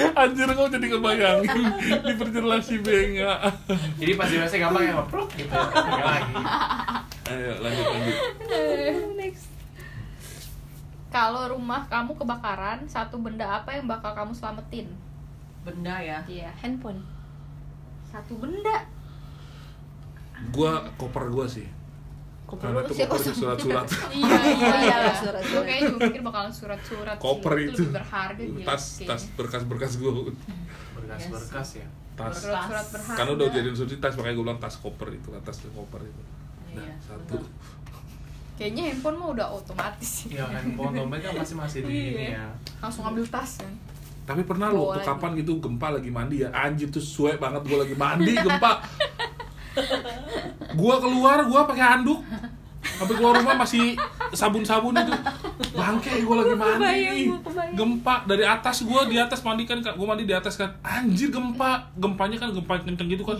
[0.23, 1.67] anjir kau jadi kebayangin
[2.07, 3.51] diperjelas si benga.
[3.99, 6.33] Jadi pas di WC gampang ya ngeprok gitu Nggak lagi.
[7.27, 8.15] Ayo lanjut lanjut.
[9.19, 9.45] Next.
[11.11, 14.87] kalau rumah kamu kebakaran satu benda apa yang bakal kamu selamatin?
[15.67, 16.23] Benda ya?
[16.23, 17.03] Iya Handphone.
[18.07, 18.87] satu benda
[20.49, 21.67] gua koper gua sih.
[22.49, 23.87] Koper karena itu kopernya surat-surat.
[24.17, 25.43] Iya iya iya, iya surat-surat.
[25.45, 27.83] gue kayaknya juga mikir bakalan surat-surat koper itu.
[27.85, 29.07] lebih berharga gitu tas kayaknya.
[29.07, 30.11] tas berkas-berkas gua.
[30.97, 31.87] Berkas-berkas ya?
[32.19, 32.35] Tas.
[32.43, 33.17] Surat-surat berharga.
[33.17, 36.21] Karena udah jadiin suci tas makanya gua bilang tas koper itu tas koper itu.
[36.75, 37.35] Nah Iya, satu.
[38.59, 40.09] Kayaknya handphone mah udah otomatis.
[40.27, 42.45] Sih Iya kan, pohon dompet kan masih masih di ini ya.
[42.77, 43.73] langsung ambil tas kan.
[44.21, 46.49] Tapi pernah lo tuh kapan gitu gempa lagi mandi ya.
[46.53, 48.71] Anjir tuh suwe banget gue lagi mandi gempa
[50.79, 52.19] Gua keluar gua pakai handuk.
[52.81, 53.93] Sampai keluar rumah masih
[54.33, 55.13] sabun-sabun itu.
[55.77, 57.29] Bangke gue lagi mandi.
[57.77, 60.69] Gempa dari atas gua di atas mandi kan Gue mandi di atas kan.
[60.81, 61.93] Anjir gempa.
[61.97, 63.37] Gempanya kan gempa kenceng gitu kan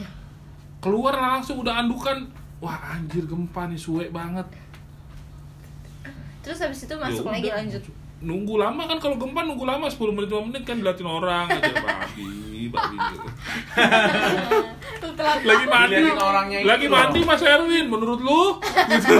[0.77, 2.29] Keluar langsung udah andukan.
[2.61, 4.45] Wah anjir gempa nih suwe banget.
[6.41, 7.57] Terus habis itu masuk Ya lagi udah.
[7.61, 7.83] lanjut
[8.21, 11.73] nunggu lama kan kalau gempa nunggu lama 10 menit 5 menit kan diliatin orang aja
[11.73, 13.27] babi babi gitu.
[15.41, 19.15] lagi mandi orangnya itu lagi mandi Mas Erwin menurut lu gitu.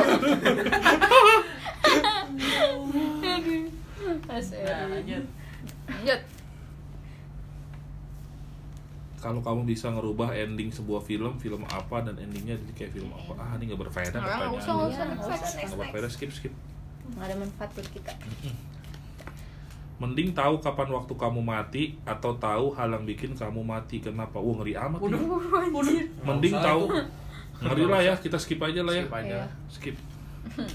[4.30, 4.90] Mas Nah, Erwin.
[4.94, 5.24] lanjut.
[5.90, 6.22] lanjut
[9.22, 13.34] kalau kamu bisa ngerubah ending sebuah film film apa dan endingnya jadi kayak film apa
[13.38, 15.62] ah ini nggak berfaedah Nggak, usah, pertanyaannya nggak usah.
[15.62, 16.54] Nggak berfaedah skip skip
[17.12, 18.14] nggak ada manfaat buat kita
[20.02, 24.58] mending tahu kapan waktu kamu mati atau tahu hal yang bikin kamu mati kenapa wah
[24.58, 25.30] ngeri amat Waduh, nih.
[25.70, 25.94] waduh.
[26.26, 27.02] mending tahu itu.
[27.62, 29.30] ngeri lah ya kita skip aja lah ya Skip aja.
[29.30, 29.46] Iya.
[29.70, 29.96] skip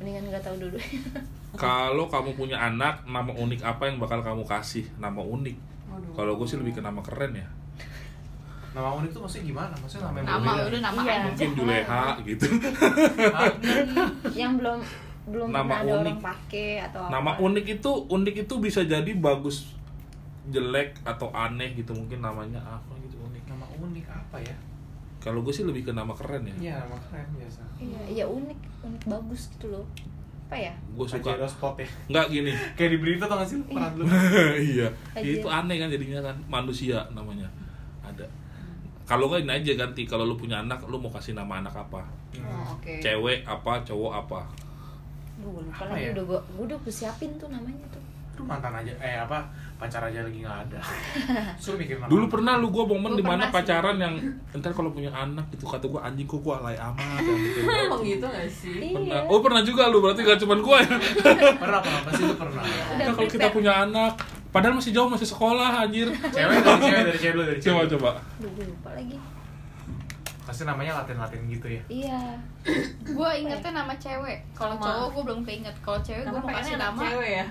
[0.00, 0.78] mendingan nggak tahu dulu
[1.50, 4.86] Kalau kamu punya anak, nama unik apa yang bakal kamu kasih?
[5.02, 5.56] Nama unik.
[5.90, 6.14] Waduh.
[6.14, 7.42] Kalau gue sih lebih ke nama keren ya.
[8.70, 9.74] Nama unik tuh maksudnya gimana?
[9.74, 11.18] Maksudnya nama yang nama udah nama Iya.
[11.26, 12.46] Mungkin Juleha gitu.
[14.32, 14.78] Yang belum
[15.22, 16.06] belum Nama pernah ada unik.
[16.06, 17.40] orang pakai atau Nama apa.
[17.42, 19.76] unik itu unik itu bisa jadi bagus,
[20.46, 23.42] jelek atau aneh gitu mungkin namanya apa gitu unik.
[23.46, 24.56] Nama unik apa ya?
[25.18, 26.56] Kalau gue sih lebih ke nama keren ya.
[26.58, 27.60] Iya, nama keren biasa.
[27.76, 29.84] iya iya unik unik bagus gitu loh
[30.46, 31.86] apa ya Gue suka Pajero spot ya.
[32.10, 32.50] nggak gini.
[32.76, 33.62] Kayak di berita tau gak sih?
[33.62, 34.10] Pernah dulu.
[34.74, 34.88] iya.
[35.14, 37.46] Itu aneh kan jadinya kan manusia namanya.
[38.02, 38.26] Ada.
[39.06, 40.02] Kalau nggak ini aja ganti.
[40.04, 42.02] Kalau lu punya anak, lu mau kasih nama anak apa?
[42.36, 42.98] Oh, oke.
[42.98, 44.40] Cewek apa, cowok apa?
[45.40, 46.10] Gue lupa lagi ya?
[46.14, 48.00] udah gua, gua udah gue siapin tuh namanya tuh
[48.40, 49.44] Aduh mantan aja, eh apa
[49.76, 50.80] pacar aja lagi nggak ada.
[51.60, 52.08] Suruh mikir nama.
[52.08, 53.52] Dulu pernah lu gua momen di mana sih.
[53.52, 54.16] pacaran yang
[54.56, 57.58] entar kalau punya anak gitu kata gua anjing kok gua alay amat ya, gitu.
[57.84, 58.96] Emang gitu gak sih?
[58.96, 59.28] Pernah.
[59.28, 60.96] Oh pernah juga lu berarti gak cuma gua ya.
[61.62, 62.64] pernah pernah pasti itu pernah.
[62.64, 64.12] Udah kalau kita punya anak
[64.48, 66.08] padahal masih jauh masih sekolah anjir.
[66.08, 67.76] Cewek dari cewek dari cewek dulu dari cewek.
[67.76, 68.10] Coba coba.
[68.40, 69.16] Duh, gue lupa lagi
[70.50, 71.82] Pasti namanya Latin-Latin gitu ya.
[71.88, 72.22] iya
[73.00, 76.98] gue ingetnya nama cewek kalau cowok gue belum keinget kalau cewek gue mau kasih nama
[77.00, 77.46] cewek ya.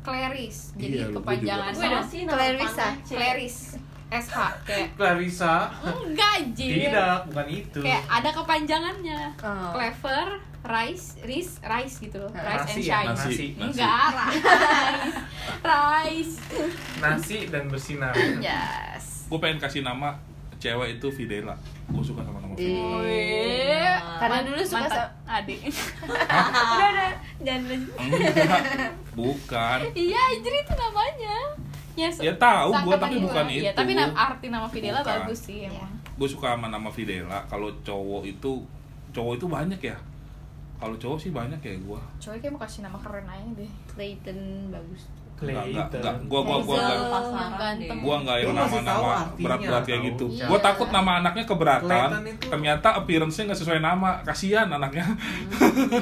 [0.00, 2.86] Clarice jadi Iya, kepanjangan Gue sama sih nama Clarissa.
[3.04, 3.60] Clarice
[4.08, 5.68] SH kayak Clarissa.
[5.84, 7.78] enggak anjir Tidak, bukan itu.
[7.78, 9.70] kayak ada kepanjangannya Oh.
[9.70, 10.26] clever
[10.64, 13.28] rice rice rice gitu loh rice and Nasi ya, shine Nasi.
[13.28, 13.46] nasi.
[13.60, 15.20] enggak rice
[15.62, 16.34] rice
[16.98, 18.16] Nasi dan bersinar.
[18.40, 20.16] yes Gua pengen kasih nama
[20.58, 21.54] cewek itu Videla.
[21.86, 23.00] Gua suka sama nama Videla.
[23.00, 25.60] Wih, Karena dulu suka mantan sa- adik
[26.04, 27.94] udah udah jangan lanjut.
[27.96, 28.60] Enggak.
[29.12, 29.78] Bukan.
[29.94, 31.36] iya anjir itu namanya
[31.94, 33.24] ya, Ya tahu gua seangkatan tapi gua.
[33.24, 33.76] bukan Iya, itu.
[33.76, 35.14] tapi nama, arti nama Videla Bukan.
[35.20, 37.38] bagus sih emang Gue suka sama nama Videla.
[37.46, 38.62] Kalau cowok itu
[39.08, 39.94] cowok itu banyak ya.
[40.76, 42.02] Kalau cowok sih banyak ya gua.
[42.18, 45.06] cowok kayak mau kasih nama keren aja deh Clayton bagus
[45.38, 46.14] Enggak, enggak, enggak.
[46.26, 46.98] Gua gua gua enggak.
[48.02, 50.26] Gua nggak yang nama-nama berat-berat kayak gitu.
[50.34, 50.46] Iya.
[50.50, 52.08] Gua takut nama anaknya keberatan.
[52.26, 52.50] Itu.
[52.50, 54.18] Ternyata appearance-nya nggak sesuai nama.
[54.26, 55.06] Kasihan anaknya.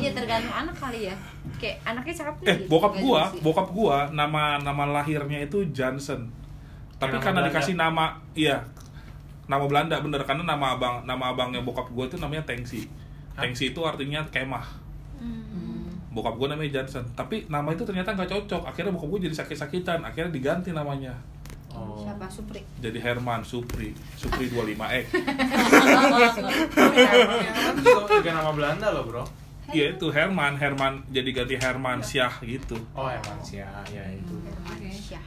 [0.01, 1.17] iya tergantung anak kali ya
[1.57, 2.69] kayak anaknya cakep nih eh, gitu.
[2.69, 6.29] bokap gua, bokap gua nama nama lahirnya itu Johnson.
[6.97, 7.53] Tapi Nama karena Belanda.
[7.53, 8.57] dikasih nama iya
[9.47, 12.89] nama Belanda bener karena nama abang nama abangnya bokap gua itu namanya Tengsi.
[13.37, 14.65] Tengsi itu artinya kemah.
[16.17, 17.05] Bokap gua namanya Johnson.
[17.13, 18.63] Tapi nama itu ternyata nggak cocok.
[18.65, 20.01] Akhirnya bokap gua jadi sakit-sakitan.
[20.01, 21.13] Akhirnya diganti namanya.
[21.77, 22.01] Oh.
[22.01, 23.93] siapa Supri Jadi Herman Supri.
[24.17, 25.13] Supri 25X.
[26.73, 29.25] Kan juga juga nama Belanda loh, Bro.
[29.67, 32.79] Iya itu Herman, Herman jadi ganti Herman Syah gitu.
[32.95, 34.39] Oh, Emansia, ya itu.
[34.63, 35.19] Malaysia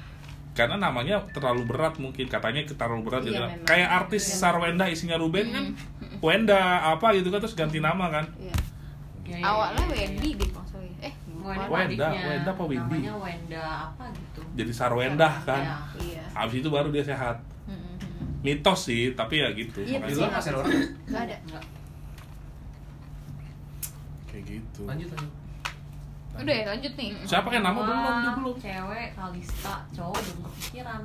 [0.56, 3.68] Karena namanya terlalu berat mungkin katanya terlalu berat Iya, memang.
[3.68, 5.66] kayak artis Sarwenda isinya Ruben kan
[6.20, 8.26] Wenda apa gitu kan terus ganti nama kan.
[8.40, 8.56] iya
[9.30, 10.10] Ya, ya, awalnya ya, ya.
[10.10, 10.50] Wendy eh
[11.40, 12.08] Wenda, Wenda.
[12.12, 13.00] Wenda apa Windy?
[13.00, 14.42] Namanya Wenda apa gitu.
[14.56, 15.62] Jadi Sarwenda kan.
[15.64, 15.78] Ya.
[16.00, 17.38] iya Habis itu baru dia sehat.
[18.40, 19.84] Mitos sih, tapi ya gitu.
[19.84, 20.72] Iya, Makanya luar masih ada orang.
[21.06, 21.64] nggak ada Enggak.
[24.26, 24.82] kayak gitu.
[24.86, 25.34] Lanjut lanjut.
[26.40, 28.56] udah ya lanjut nih Siapa yang nama belum dia belum?
[28.64, 31.02] Cewek, Kalista, cowok belum kepikiran.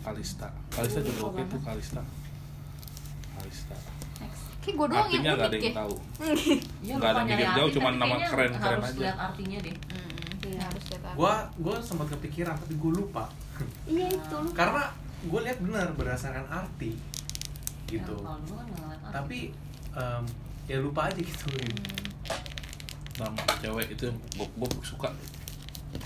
[0.00, 0.48] Kalista.
[0.72, 2.00] Kalista juga oke tuh Kalista.
[2.00, 2.02] Kalista.
[4.68, 5.94] Kayak gue doang Artinya yang ada unik yang ya tahu.
[6.84, 9.00] Iya, Nggak ada lupa mikir jauh, cuman nama keren-keren harus aja.
[9.00, 9.76] lihat artinya deh.
[10.40, 11.10] Iya, arti.
[11.14, 13.24] Gua gua sempat kepikiran tapi gua lupa.
[13.84, 14.84] iya itu Karena
[15.24, 16.92] gua lihat benar berdasarkan arti
[17.86, 18.14] gitu.
[18.14, 18.36] Ya,
[19.00, 19.10] kan.
[19.10, 19.50] Tapi
[19.90, 20.24] em,
[20.64, 21.48] ya lupa aja gitu
[23.18, 25.10] nama cewek itu gue gue suka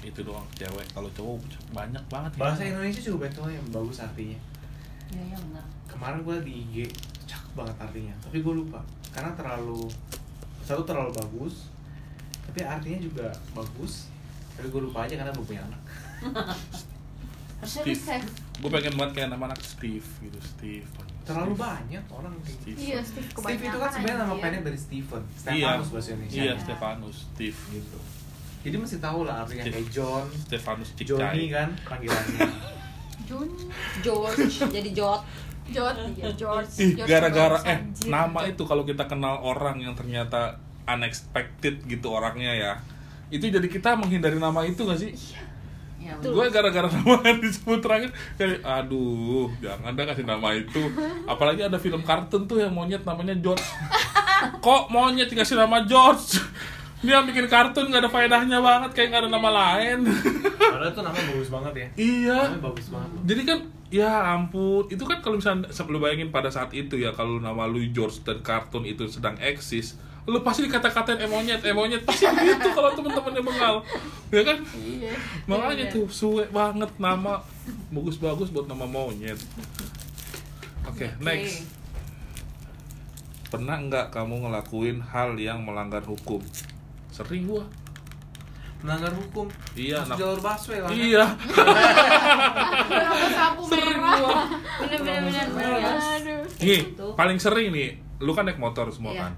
[0.00, 2.40] itu doang cewek kalau cowok banyak banget ya.
[2.40, 4.38] bahasa Indonesia juga banyak yang bagus artinya
[5.12, 5.64] Iya iya benar.
[5.84, 6.76] kemarin gue di IG
[7.52, 8.80] banget artinya tapi gue lupa
[9.12, 9.84] karena terlalu
[10.62, 11.68] satu terlalu bagus
[12.44, 14.08] tapi artinya juga bagus
[14.52, 15.82] tapi gue lupa aja karena belum punya anak
[17.62, 17.94] Steve.
[18.58, 20.86] gue pengen banget kayak nama anak Steve gitu Steve
[21.22, 21.62] terlalu Steve.
[21.62, 22.62] banyak orang kayak gitu.
[22.66, 22.78] Steve.
[22.82, 26.42] iya Steve Steve kebanyakan itu kan sebenarnya nama pendek dari Stephen iya Stefanus bahasa Indonesia
[26.42, 27.98] iya Stefanus Steve gitu
[28.62, 29.74] jadi mesti tahu lah artinya Steve.
[29.78, 32.40] kayak John Stefanus Cicai Johnny kan panggilannya
[33.22, 33.62] Johnny
[34.02, 35.22] George jadi Jot.
[35.72, 36.70] George iya George.
[36.78, 38.08] Ih, George gara-gara eh anjir.
[38.08, 42.72] nama itu kalau kita kenal orang yang ternyata unexpected gitu orangnya ya.
[43.32, 45.12] Itu jadi kita menghindari nama itu gak sih?
[46.02, 50.82] Ya, Gue gara-gara nama yang disebut terakhir kayak aduh jangan dah kasih nama itu.
[51.24, 53.62] Apalagi ada film kartun tuh yang monyet namanya George.
[54.66, 56.42] Kok monyet dikasih nama George?
[57.02, 60.06] Dia bikin kartun gak ada faedahnya banget kayak gak ada nama lain.
[60.58, 61.88] Padahal tuh nama bagus banget ya.
[61.94, 62.38] Iya.
[62.50, 63.58] Namanya bagus banget jadi kan
[63.92, 64.88] ya ampun.
[64.88, 68.40] Itu kan kalau misalnya lu bayangin pada saat itu ya kalau nama lu George dan
[68.40, 73.74] kartun itu sedang eksis lu pasti dikata-katain emonyet emonyet pasti begitu kalau temen-temennya bengal.
[74.30, 74.58] Ya kan?
[74.78, 75.12] Iya.
[75.50, 75.94] Makanya Iya.
[75.98, 77.42] tuh suwe banget nama
[77.90, 79.34] bagus-bagus buat nama monyet.
[80.86, 81.10] Oke.
[81.18, 81.66] next.
[83.50, 86.38] Pernah nggak kamu ngelakuin hal yang melanggar hukum?
[87.10, 87.66] Sering gua
[88.82, 90.96] melanggar hukum iya Masuk jalur busway lah kan?
[90.96, 91.24] iya
[93.32, 94.42] sapu sering merah gua
[94.80, 97.06] bener bener bener bener aduh Nih, Itu.
[97.14, 99.20] paling sering nih, lu kan naik motor semua Iya.
[99.20, 99.32] kan.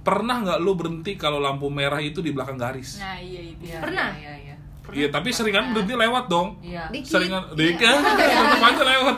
[0.00, 2.94] Pernah nggak lu berhenti kalau lampu merah itu di belakang garis?
[2.96, 4.08] nah iya itu Iya, Pernah?
[4.12, 4.54] Iya iya.
[4.54, 4.54] iya.
[4.86, 6.62] Iya, tapi seringan berhenti lewat dong.
[6.62, 6.86] Iya.
[6.88, 7.10] Dikit.
[7.10, 7.90] Seringan, dikit,
[8.22, 9.16] tetep aja lewat.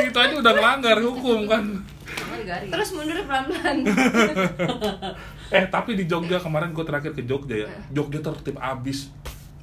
[0.00, 1.64] Itu aja udah ngelanggar hukum kan.
[2.72, 3.76] Terus mundur pelan pelan
[5.48, 7.68] Eh, tapi di Jogja kemarin gue terakhir ke Jogja ya.
[7.92, 9.08] Jogja tertib abis.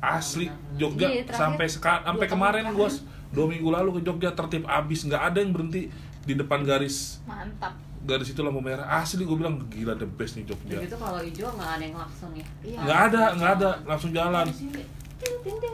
[0.01, 2.89] Asli, Jogja Iya, sampai seka, sampai kemarin gue
[3.33, 5.89] dua minggu lalu ke Jogja tertib abis, nggak ada yang berhenti
[6.25, 8.85] di depan garis mantap garis itu lampu merah.
[9.01, 10.77] Asli gue bilang gila the best nih Jogja.
[10.77, 12.45] Udah gitu kalau hijau nggak ada yang klakson ya.
[12.61, 12.79] Iya.
[12.85, 14.45] nggak ada nggak ada langsung jalan.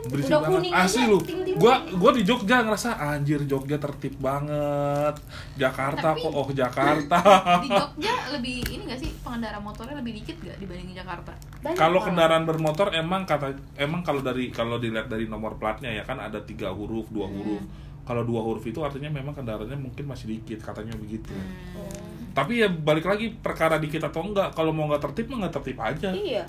[0.04, 0.58] Berisik udah banget.
[0.58, 1.18] kuning asli lu.
[1.54, 5.14] Gua gua di Jogja ngerasa anjir Jogja tertib banget.
[5.54, 7.18] Jakarta Tapi- kok oh Jakarta.
[7.64, 11.32] di Jogja lebih ini gak sih pengendara motornya lebih dikit gak dibandingin Jakarta?
[11.72, 16.18] Kalau kendaraan bermotor emang kata emang kalau dari kalau dilihat dari nomor platnya ya kan
[16.18, 17.36] ada tiga huruf dua Hmm.
[17.38, 17.62] huruf.
[18.02, 21.30] Kalau dua huruf itu artinya memang kendaraannya mungkin masih dikit katanya begitu.
[21.30, 22.10] Hmm.
[22.32, 25.76] tapi ya balik lagi perkara dikit atau enggak kalau mau nggak tertib mah nggak tertib
[25.76, 26.08] aja.
[26.10, 26.44] Iya.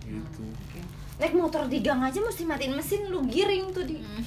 [0.00, 0.46] Gitu
[1.16, 4.22] naik motor di gang aja mesti matiin mesin lu giring tuh di Hmm.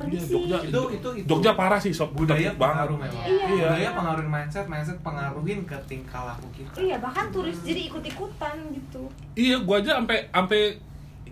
[0.00, 3.46] Iya, permisi Jogja itu itu itu Jogja parah sih sob budaya pengaruh memang Iya.
[3.46, 8.56] budaya pengaruhin mindset mindset pengaruhin ke tingkah laku kita iya bahkan turis jadi ikut ikutan
[8.72, 10.60] gitu Iya, gua aja sampai sampai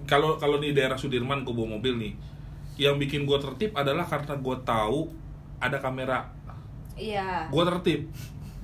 [0.05, 2.12] kalau kalau di daerah Sudirman gua bawa mobil nih.
[2.77, 5.09] Yang bikin gua tertib adalah karena gua tahu
[5.59, 6.29] ada kamera.
[6.92, 8.05] iya Gua tertib.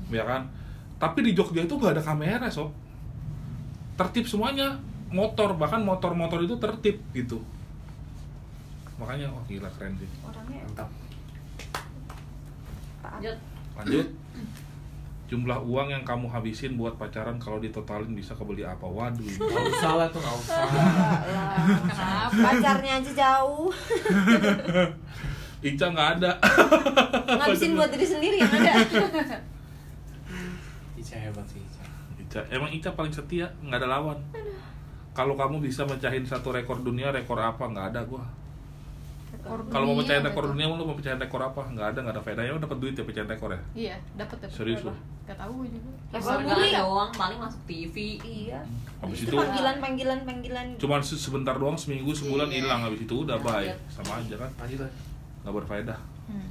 [0.09, 0.53] Ya kan?
[0.97, 2.73] Tapi di Jogja itu gak ada kamera, sob.
[3.95, 4.77] Tertib semuanya.
[5.15, 7.39] Motor, bahkan motor-motor itu tertib gitu.
[8.99, 10.11] Makanya wah gila keren sih.
[10.27, 10.91] orangnya mantap
[13.05, 13.39] taat Lanjut.
[13.79, 14.09] Lanjut.
[15.25, 18.85] Jumlah uang yang kamu habisin buat pacaran kalau ditotalin bisa kebeli apa?
[18.85, 19.25] Waduh.
[19.25, 20.63] nggak usah lah tuh nggak usah
[21.89, 23.73] kenapa pacarnya aja jauh
[25.69, 26.33] Ica nggak ada.
[27.41, 28.85] ngabisin buat diri sendiri yang ada
[31.01, 31.83] Ica hebat sih Ica
[32.21, 34.19] Ica, emang Ica paling setia, nggak ada lawan.
[35.15, 37.65] Kalau kamu bisa mecahin satu rekor dunia, rekor apa?
[37.65, 38.25] Nggak ada gua.
[39.45, 41.63] Kalau mau pecahin rekor dunia, lu mau pecahin rekor apa?
[41.65, 42.51] Nggak ada, nggak ada faedahnya.
[42.51, 43.61] Lu dapat duit ya pecahin rekor ya?
[43.75, 44.93] iya dapat dapat Serius lu?
[45.25, 46.69] gak tahu juga Rekor muri.
[46.71, 47.97] doang paling masuk TV.
[48.21, 48.61] iya
[49.01, 52.57] Habis itu itu panggilan panggilan panggilan cuman se- sebentar doang, seminggu, sebulan Iya.
[52.61, 52.81] hilang.
[52.85, 53.65] Habis itu udah bye.
[53.65, 53.79] Lanjut.
[53.89, 54.51] Sama aja kan?
[55.41, 55.99] Nggak berfaedah.
[56.27, 56.49] Hmm.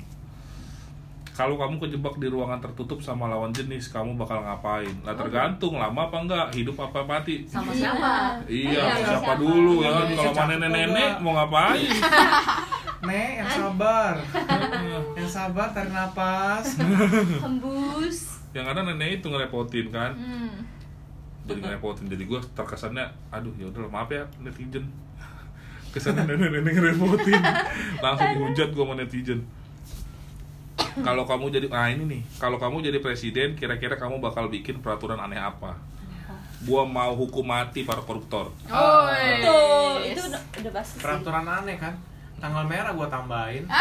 [1.33, 4.93] Kalau kamu kejebak di ruangan tertutup sama lawan jenis, kamu bakal ngapain?
[5.01, 7.41] Lah tergantung lama apa enggak, hidup apa mati.
[7.43, 7.89] Sama Iya.
[7.89, 8.11] siapa?
[8.45, 9.33] Iya, Iya, siapa siapa.
[9.35, 10.05] dulu ya kan?
[10.05, 11.89] Iya, Kalau sama siapa nenek-nenek mau ngapain?
[13.03, 14.13] Nek yang sabar
[15.19, 16.79] yang sabar tarik napas
[17.43, 20.63] hembus yang ada nenek itu ngerepotin kan Hmm.
[21.43, 24.87] jadi ngerepotin jadi gue terkesannya aduh ya udah maaf ya netizen
[25.91, 27.43] kesannya nenek-nenek ngerepotin
[27.99, 29.43] langsung dihujat gue sama netizen
[31.01, 35.17] kalau kamu jadi nah ini nih kalau kamu jadi presiden kira-kira kamu bakal bikin peraturan
[35.17, 35.73] aneh apa
[36.63, 39.09] gua mau hukum mati para koruptor Oh,
[39.41, 41.97] tuh itu udah, udah pasti sih peraturan aneh kan
[42.37, 43.65] tanggal merah gua tambahin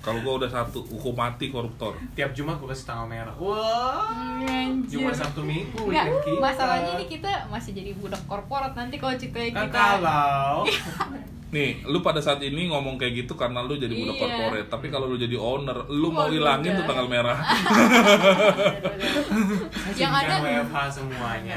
[0.00, 1.98] Kalau gua udah satu, hukum mati koruptor.
[2.14, 3.34] Tiap Jumat gue kasih tanggal merah.
[3.42, 4.06] Wah.
[4.38, 5.02] Anjir.
[5.02, 6.38] Jumat Sabtu Minggu kita.
[6.38, 10.62] masalahnya ini kita masih jadi budak korporat nanti kalau ceritanya kan kita kalau
[11.56, 14.20] Nih, lu pada saat ini ngomong kayak gitu karena lu jadi budak Iya.
[14.20, 14.68] corporate.
[14.68, 17.38] Tapi kalau lu jadi owner, lu mau hilangin tuh tanggal merah.
[19.96, 21.54] Yang ada WFH semuanya.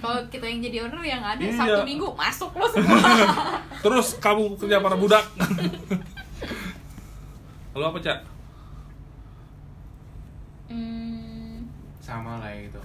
[0.00, 1.52] kalau kita yang jadi owner yang ada Iya.
[1.52, 2.98] Sabtu Minggu masuk lo semua.
[3.84, 5.24] Terus kamu kerja para budak.
[7.74, 8.18] lu apa, Cak?
[10.66, 11.66] hmm,
[11.98, 12.80] Sama lah ya gitu.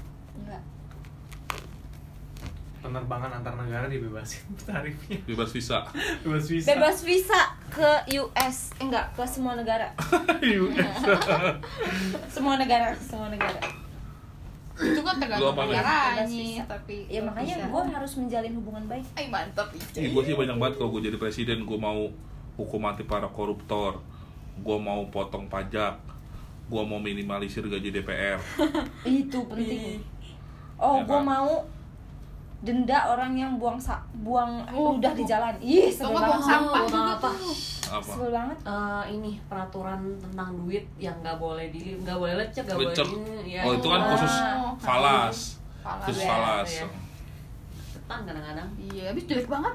[2.89, 5.21] Penerbangan antar negara dibebasin tarifnya.
[5.23, 5.85] Bebas visa.
[6.25, 6.67] Bebas visa.
[6.67, 7.85] Bebas visa ke
[8.17, 8.73] US.
[8.73, 9.93] Eh, enggak, ke semua negara.
[12.33, 13.61] semua negara, semua negara.
[14.79, 15.53] itu kan tergantung
[16.25, 16.63] visa.
[16.65, 17.67] tapi Ya makanya bisa.
[17.67, 19.05] gue harus menjalin hubungan baik.
[19.13, 19.99] Ay, mantap Ica.
[19.99, 22.07] gue sih banyak banget kalau gue jadi presiden gue mau
[22.55, 23.99] hukum mati para koruptor
[24.57, 25.99] gue mau potong pajak
[26.65, 28.39] gue mau minimalisir gaji DPR
[29.03, 29.99] Itu penting.
[30.75, 31.27] Oh, Ya gue kan?
[31.27, 31.67] mau
[32.59, 35.55] denda orang yang buang sa buang Oh, ludah di jalan.
[35.57, 36.43] Ih, sebel banget.
[36.43, 37.29] sampah juga apa?
[37.31, 37.53] tuh.
[37.89, 38.57] apa Sebel banget.
[38.61, 43.09] Eh, ini peraturan tentang duit yang nggak boleh di nggak boleh lecek nggak boleh ini
[43.49, 44.07] ya oh itu kan Ah.
[44.11, 45.37] khusus Oh, falas
[45.79, 46.87] Falas, khusus ya, falas ya.
[47.89, 49.73] ketan kadang-kadang Iya, habis jelek banget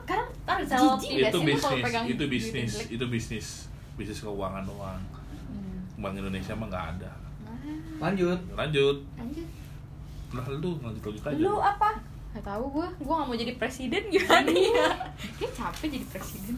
[0.77, 0.85] Jijik.
[0.85, 1.07] ngopi.
[1.09, 1.73] Iya itu bisnis
[2.05, 3.47] itu duit bisnis itu bisnis
[3.95, 5.01] bisnis keuangan doang
[5.97, 7.11] Bank Indonesia mah nggak ada
[7.97, 8.39] Lanjut.
[8.53, 9.47] lanjut anjir
[10.31, 11.89] lah lu lanjut lanjut aja Lu apa?
[12.35, 14.91] Gak tau gue, gue gak mau jadi presiden gimana ya?
[15.39, 16.55] Kayak capek jadi presiden.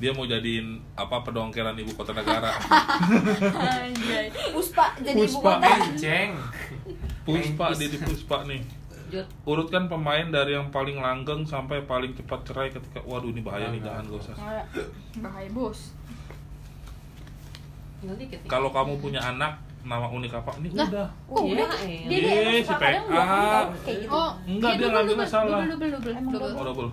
[0.00, 2.56] Dia mau jadiin apa pedongkeran ibu kota negara.
[3.84, 4.32] Anjay.
[4.56, 5.60] Puspa jadi ibu Puspa.
[5.60, 5.68] kota.
[6.00, 6.30] Ceng.
[7.28, 7.92] Puspa Pengkis.
[7.92, 8.64] di Puspa nih.
[9.44, 13.84] Urutkan pemain dari yang paling langgeng sampai paling cepat cerai ketika waduh ini bahaya nih
[13.84, 14.34] jangan gak usah.
[15.20, 15.92] Bahaya bos.
[18.48, 20.86] Kalau kamu punya anak nama unik apa ini Lah.
[20.86, 21.68] udah Oh, Iya, udah.
[21.80, 22.04] iya.
[22.04, 23.24] Dia dia Iya, emang si kadang PA.
[23.80, 24.12] kayak gitu.
[24.12, 25.58] Oh, Enggak, iya, dia ngambilnya double, salah.
[25.64, 26.90] Double, double, oh double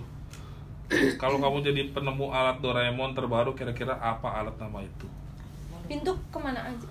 [1.20, 5.04] kalau kamu jadi penemu alat Doraemon terbaru kira-kira apa alat nama itu
[5.84, 6.88] Pintu ke mana aja?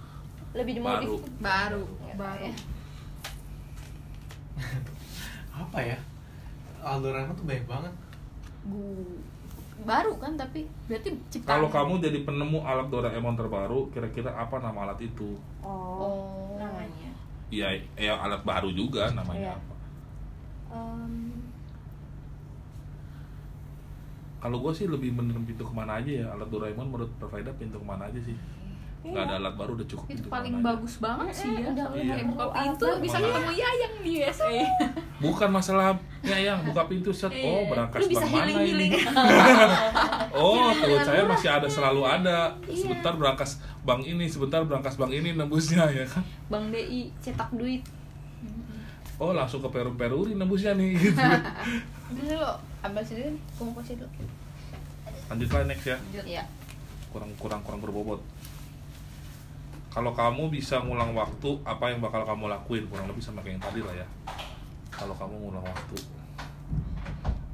[0.53, 1.21] Lebih baru dimodif.
[1.37, 2.53] Baru, Ya, baru ya.
[5.57, 5.97] Apa ya?
[6.79, 7.93] Aldoraemon tuh banyak banget.
[8.63, 9.21] Gu-
[9.87, 11.47] Baru kan tapi berarti ciptaan.
[11.47, 15.39] Kalau kamu jadi penemu alat Doraemon terbaru kira-kira apa nama alat itu?
[15.63, 15.71] Oh,
[16.03, 16.59] Oh.
[16.59, 17.07] namanya.
[17.47, 19.53] ya ya alat baru juga namanya Iya.
[19.55, 19.75] apa?
[20.67, 21.31] Em,
[24.37, 27.79] kalau gue sih lebih bener pintu ke mana aja ya alat Doraemon menurut provider pintu
[27.79, 28.35] ke mana aja sih
[29.13, 30.63] nggak ada alat baru udah cukup Itu pintu paling aja.
[30.63, 31.67] bagus banget sih ya.
[31.71, 32.03] Udah, udah.
[32.03, 34.49] Kayak buka perlu pintu bisa ketemu Yayang di USA
[35.17, 37.33] bukan masalah ya yang buka pintu set.
[37.33, 37.49] Iya.
[37.49, 38.87] oh berangkas Lu bisa bang mana ini?
[40.37, 42.53] Oh tuh saya masih ada selalu ada.
[42.69, 42.85] Iya.
[42.85, 46.21] sebentar berangkas bank ini sebentar berangkas bank ini nembusnya ya kan?
[46.51, 47.81] Bang DI cetak duit.
[49.17, 51.17] oh langsung ke Peru Peruri nembusnya nih gitu.
[52.13, 52.53] Ini lo
[52.85, 54.09] ambil sendiri, kasih dulu.
[55.33, 55.97] Lanjut lah next ya.
[56.21, 56.43] Iya.
[57.09, 58.21] Kurang kurang kurang berbobot
[59.87, 62.83] kalau kamu bisa ngulang waktu apa yang bakal kamu lakuin?
[62.85, 64.07] Kurang lebih sama kayak yang tadi lah ya.
[64.91, 65.97] Kalau kamu ngulang waktu.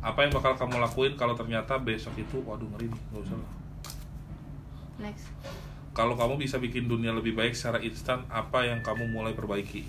[0.03, 3.51] Apa yang bakal kamu lakuin kalau ternyata besok itu waduh ngeri nih nggak usah lah.
[4.99, 5.27] Next.
[5.93, 9.85] Kalau kamu bisa bikin dunia lebih baik secara instan apa yang kamu mulai perbaiki?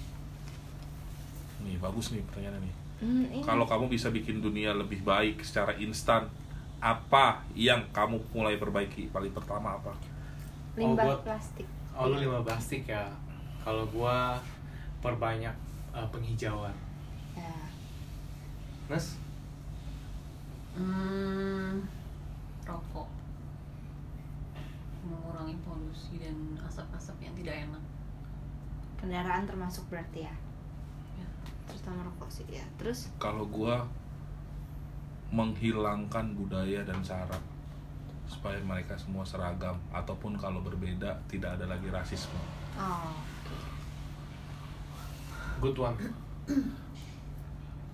[1.65, 2.75] Nih bagus nih pertanyaannya nih.
[3.05, 3.43] Ini.
[3.43, 6.31] kalau kamu bisa bikin dunia lebih baik secara instan
[6.79, 9.11] apa yang kamu mulai perbaiki?
[9.11, 9.93] Paling pertama apa?
[10.79, 11.67] Limbah Oh, buat- plastik.
[11.95, 13.07] Oh lu limbah plastik ya.
[13.63, 14.35] Kalau gua
[14.99, 15.55] perbanyak
[15.95, 16.75] eh, penghijauan.
[17.39, 17.55] Ya.
[18.91, 19.15] Nes?
[20.75, 21.87] Hmm,
[22.67, 23.07] rokok
[25.07, 26.35] mengurangi polusi dan
[26.65, 27.85] asap-asap yang tidak enak
[28.99, 30.35] Kendaraan termasuk berarti ya.
[31.15, 31.29] Ya.
[31.71, 32.65] Terutama rokok sih ya.
[32.81, 33.87] Terus kalau gua
[35.31, 37.39] menghilangkan budaya dan cara
[38.35, 42.35] supaya mereka semua seragam ataupun kalau berbeda tidak ada lagi rasisme.
[42.75, 43.15] Oh,
[45.63, 45.95] Good one.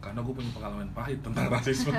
[0.00, 1.92] karena gue punya pengalaman pahit tentang rasisme.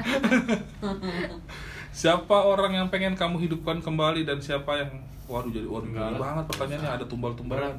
[1.94, 4.90] Siapa orang yang pengen kamu hidupkan kembali dan siapa yang
[5.30, 7.78] waduh jadi waduh Enggak banget pertanyaannya ada tumbal-tumbalan.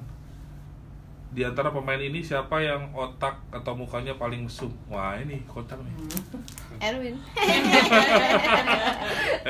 [1.33, 5.95] Di antara pemain ini siapa yang otak atau mukanya paling mesum wah ini kocak nih.
[6.93, 7.16] Erwin.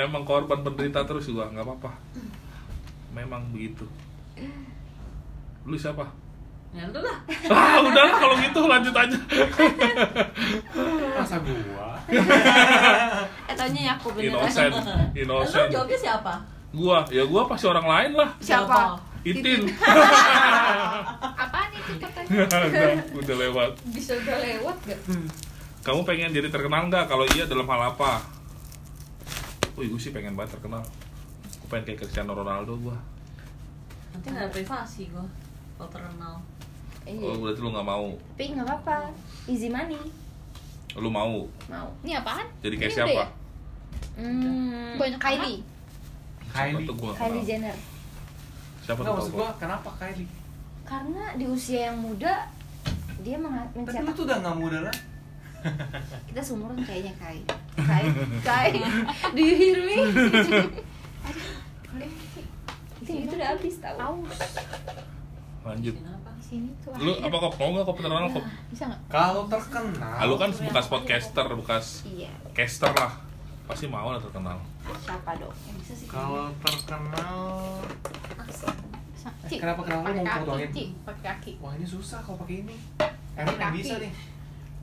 [0.06, 1.90] Emang korban penderita terus juga nggak apa-apa.
[3.10, 3.82] Memang begitu.
[5.66, 6.06] Lu siapa?
[6.70, 7.18] Ya udah lah.
[7.50, 9.18] Ah udahlah kalau gitu lanjut aja.
[11.18, 11.98] Masa gua?
[13.50, 14.38] eh taunya aku beneran.
[14.38, 14.72] innocent
[15.18, 15.68] innocent.
[15.68, 16.34] jawabnya siapa?
[16.70, 18.30] Gua ya gua pasti orang lain lah.
[18.38, 19.10] Siapa?
[19.22, 19.70] Itin.
[23.18, 23.70] Udah lewat.
[23.88, 25.00] Bisa udah lewat gak?
[25.82, 27.04] Kamu pengen jadi terkenal nggak?
[27.06, 28.22] Kalau iya dalam hal apa?
[29.74, 30.82] Wih, gue sih pengen banget terkenal.
[31.58, 32.96] Gue pengen kayak Cristiano Ronaldo gua.
[34.12, 35.26] Nanti nggak ada privasi gua
[35.74, 36.34] kalau terkenal.
[37.02, 37.26] Iya.
[37.26, 38.06] Oh, berarti lu nggak mau.
[38.14, 38.98] Tapi nggak apa-apa.
[39.48, 39.98] Easy money.
[40.94, 41.88] Lu mau Mau.
[42.00, 42.46] Ini apaan?
[42.60, 43.10] jadi kayak Ini siapa?
[43.16, 43.26] ya?
[44.12, 45.58] Hmm, Banyak Kylie.
[46.44, 46.86] Siapa Kylie.
[46.86, 47.10] tuh gua?
[47.10, 47.42] nggak Kylie.
[47.42, 47.76] Jenner.
[48.82, 49.34] Siapa Nggak tuh?
[49.34, 50.28] maksud kenapa Kylie?
[50.92, 52.52] Karena di usia yang muda
[53.24, 54.96] dia menga- Tapi lu mencetak tuh udah nggak muda lah.
[56.28, 57.40] kita seumuran kayaknya Kai.
[57.80, 58.04] Kai,
[58.44, 58.70] Kai.
[59.34, 59.96] Do you hear me?
[63.02, 63.98] Itu itu udah habis tahu.
[63.98, 64.16] Tahu
[65.64, 65.94] Lanjut.
[65.96, 66.30] Kenapa?
[66.38, 66.94] sini tuh.
[66.94, 68.44] Lu apa kok mau nggak kok terkenal kok?
[68.68, 69.00] Bisa nggak?
[69.08, 70.12] Kalau terkenal.
[70.12, 72.30] Ah, lu kan bekas podcaster, bekas Iya.
[72.52, 73.16] caster lah.
[73.64, 74.60] Pasti mau lah terkenal.
[75.02, 75.54] Siapa dong?
[75.64, 76.06] Yang bisa sih.
[76.06, 77.40] Kalau terkenal.
[79.22, 80.70] Eh, kenapa- kenapa lu pakai mau kaki, potongin?
[81.02, 81.52] Pakai kaki.
[81.58, 82.76] Wah ini susah kalau pakai ini.
[83.32, 83.78] Erwin nggak Kaki.
[83.78, 84.12] bisa nih.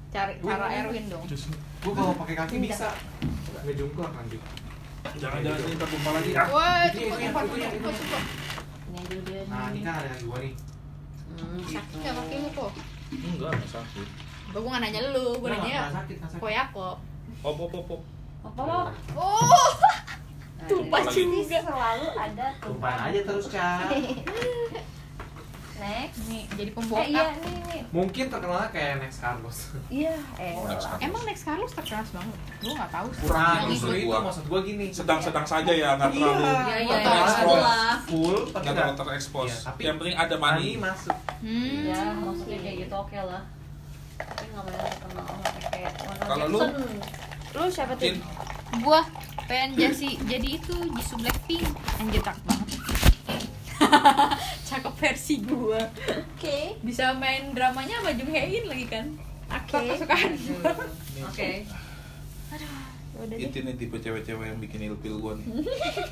[0.09, 0.65] Cari Gua cara.
[0.71, 1.23] Erwin dong.
[1.79, 2.69] Gua kalau pakai kaki Enggak.
[2.71, 2.87] bisa.
[3.59, 4.41] Nggak jungkul kan Dik?
[5.15, 6.31] Jangan jangan ini tertumpah lagi.
[6.35, 7.89] Wah, cepet itu, itu, cepet itu.
[7.93, 8.23] cepet.
[8.89, 9.41] Ini aja dia.
[9.45, 10.53] Nah ini kan ada kaki gua nih.
[11.29, 12.71] Hmm, Sakit nggak kakimu kok?
[13.09, 14.07] Enggak, enggak sakit.
[14.49, 16.41] Gue nggak nanya lu, gue Nggak, nanya nggak sakit, nggak sakit.
[16.41, 16.95] Kok ya kok?
[17.39, 18.01] Op op op op.
[18.41, 18.79] Apa lo?
[19.13, 19.71] Oh,
[20.65, 21.57] Tumpah juga.
[21.61, 23.69] selalu ada Tumpahin aja terus Ca.
[25.79, 26.27] Next.
[26.27, 27.07] nih jadi Eh pembotak.
[27.07, 27.81] iya nih nih.
[27.89, 29.57] Mungkin terkenalnya kayak Next Carlos.
[29.87, 30.51] Iya, eh.
[30.53, 30.91] Oh, next lah.
[30.93, 31.07] time.
[31.07, 32.37] Emang Next Carlos terkenal banget?
[32.59, 33.07] Gue nggak tahu.
[33.09, 33.21] sih.
[33.23, 34.17] Kurang justru itu gua.
[34.21, 34.85] maksud gua gini.
[34.91, 36.19] Sedang-sedang saja ya, nggak Iya.
[36.19, 37.95] terlalu Iya, iya, iya, itulah.
[38.03, 39.47] full, tapi nggak terlalu terekspos.
[39.47, 40.69] Iya, tapi Yang penting ada money.
[40.77, 41.17] masuk.
[41.39, 41.79] Hmm.
[41.81, 43.43] Ya, maksudnya kayak gitu oke lah.
[44.19, 45.25] Tapi nggak banyak terkenal
[45.65, 46.59] kayak Kalau lu?
[47.49, 48.03] Lu siapa tuh?
[48.81, 49.01] Gua
[49.49, 51.65] pengen jadi jadi itu Jisoo Blackpink
[51.97, 52.69] anjir cakep banget
[54.69, 56.77] cakep versi gua Oke.
[56.85, 59.05] bisa main dramanya sama Jung Hae In lagi kan
[59.49, 59.97] aktor Oke.
[59.97, 60.71] kesukaan gua.
[61.25, 61.49] Oke.
[63.19, 63.37] Udah deh.
[63.41, 65.47] itu nih tipe cewek-cewek yang bikin ilfil gua nih.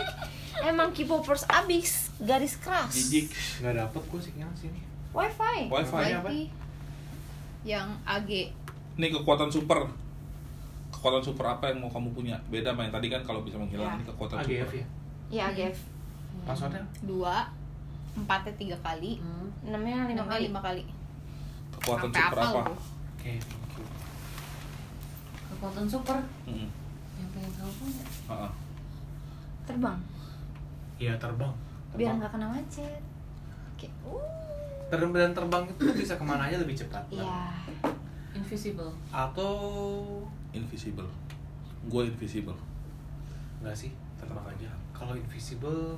[0.74, 2.90] Emang K-popers abis garis keras.
[2.92, 3.30] Jijik.
[3.62, 4.82] Nggak dapet gua sinyal sini.
[5.14, 5.70] Wifi.
[5.70, 5.94] Wifi.
[5.94, 6.30] Namanya apa?
[7.62, 8.32] Yang AG
[8.98, 10.07] Nih kekuatan super.
[10.98, 12.34] Kekuatan super apa yang mau kamu punya?
[12.48, 13.96] Beda main tadi kan kalau bisa menghilang Ya.
[13.96, 14.74] ini kekuatan AGF super.
[14.74, 14.86] ya.
[15.30, 15.78] Iya, AGF.
[16.40, 16.84] Passwordnya?
[17.02, 17.36] dua
[18.16, 19.46] empatnya tiga kali Hmm.
[19.64, 20.44] Enamnya lima lima kali.
[20.44, 20.84] lima kali
[21.72, 22.50] Kekuatan Sampai super apa?
[22.52, 22.64] gua.
[23.14, 23.86] Oke, you.
[25.48, 26.68] Kekuatan super Mm-mm.
[27.16, 28.06] yang pengen kamu punya.
[28.28, 28.50] Ha-ha.
[29.64, 29.98] Terbang.
[30.98, 31.54] Iya terbang.
[31.92, 32.16] Biar Terbang.
[32.18, 33.02] nggak kena macet.
[33.72, 33.88] Oke.
[34.04, 34.26] Uh.
[34.88, 37.04] Terbang dan terbang itu bisa ke mana aja lebih cepat.
[37.12, 37.54] Iya.
[38.34, 38.90] Invisible.
[39.10, 39.54] Atau
[40.54, 41.10] Invisible.
[41.88, 42.58] Gue invisible.
[43.58, 43.92] enggak sih
[44.22, 44.70] terbang aja.
[44.94, 45.98] Kalau invisible,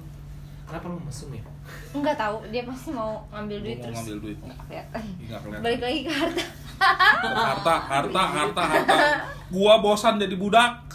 [0.64, 1.43] kenapa lu mesum ya?
[1.91, 3.95] Enggak tahu, dia pasti mau ngambil duit mau terus.
[4.00, 4.38] ngambil duit.
[4.39, 5.04] Nggak kelihatan.
[5.28, 5.64] Nggak kelihatan.
[5.66, 6.43] Balik lagi ke harta.
[7.20, 8.95] harta, harta, harta, harta.
[9.52, 10.88] Gua bosan jadi budak.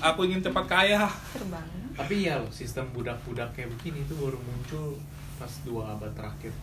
[0.00, 1.10] Aku ingin cepat kaya.
[1.34, 1.66] Terbang.
[1.98, 4.96] Tapi ya loh, sistem budak-budak kayak begini itu baru muncul
[5.36, 6.54] pas dua abad terakhir.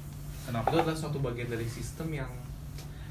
[0.48, 0.72] Kenapa?
[0.72, 2.32] Itu adalah suatu bagian dari sistem yang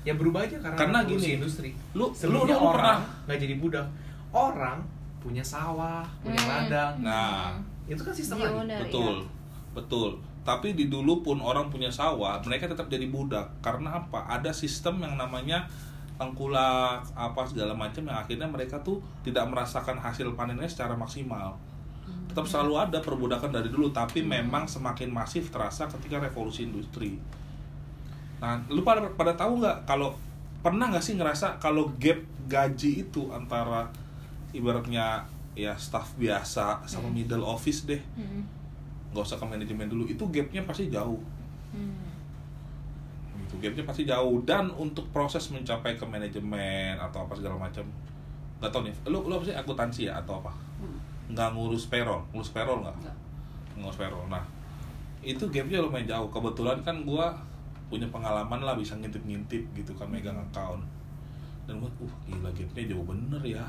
[0.06, 1.74] ya berubah aja karena, Karena gini, industri.
[1.92, 3.86] lu- sebelumnya lu- lu orang pernah- nggak jadi budak,
[4.30, 4.78] orang
[5.18, 6.50] punya sawah, punya Hmm.
[6.54, 8.56] ladang, Nah, itu kan sistem Dia lagi.
[8.62, 9.14] owner, betul.
[9.18, 9.34] iya.
[9.74, 10.10] Betul.
[10.40, 13.50] Tapi di dulu pun orang punya sawah, mereka tetap jadi budak.
[13.58, 14.24] Karena apa?
[14.30, 15.66] Ada sistem yang namanya
[16.16, 21.58] tengkulak apa segala macam yang akhirnya mereka tuh tidak merasakan hasil panennya secara maksimal.
[22.30, 27.18] Tetap selalu ada perbudakan dari dulu, tapi memang semakin masif terasa ketika revolusi industri.
[28.46, 30.14] Nah, lu pada pada tahu nggak kalau
[30.62, 33.90] pernah nggak sih ngerasa kalau gap gaji itu antara
[34.54, 35.26] ibaratnya
[35.58, 38.46] ya staff biasa sama middle office deh Hmm.
[39.10, 41.18] nggak usah ke manajemen dulu itu gapnya pasti jauh.
[41.74, 42.06] Hmm.
[43.42, 44.42] gitu gapnya pasti jauh.
[44.46, 47.82] Dan untuk proses mencapai ke manajemen atau apa segala macam
[48.56, 50.54] nggak tahu nih lu lu apa sih akuntansi ya atau apa?
[51.26, 52.96] Nggak ngurus payroll ngurus payroll nggak?
[53.02, 53.16] Nggak.
[53.82, 54.26] ngurus payroll.
[54.30, 54.44] Nah
[55.20, 56.28] itu gapnya lumayan jauh.
[56.30, 57.34] Kebetulan kan gua
[57.86, 60.82] punya pengalaman lah bisa ngintip-ngintip gitu kan megang account.
[61.66, 63.66] Dan gua uh gila gapnya jauh bener ya.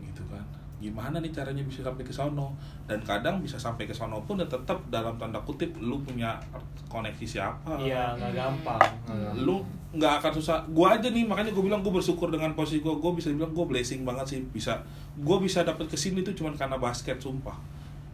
[0.00, 0.44] Gitu kan.
[0.80, 2.56] Gimana nih caranya bisa sampai ke sono?
[2.88, 6.40] Dan kadang bisa sampai ke sono pun ya tetap dalam tanda kutip lu punya
[6.88, 7.76] koneksi siapa.
[7.76, 8.80] Iya, nggak gampang.
[9.04, 9.44] nggak gampang.
[9.44, 9.60] lu
[9.92, 10.64] nggak akan susah.
[10.72, 13.66] Gua aja nih makanya gue bilang gue bersyukur dengan posisi gue gue bisa bilang gue
[13.68, 14.80] blessing banget sih bisa.
[15.20, 17.56] Gue bisa dapet ke sini tuh cuman karena basket sumpah.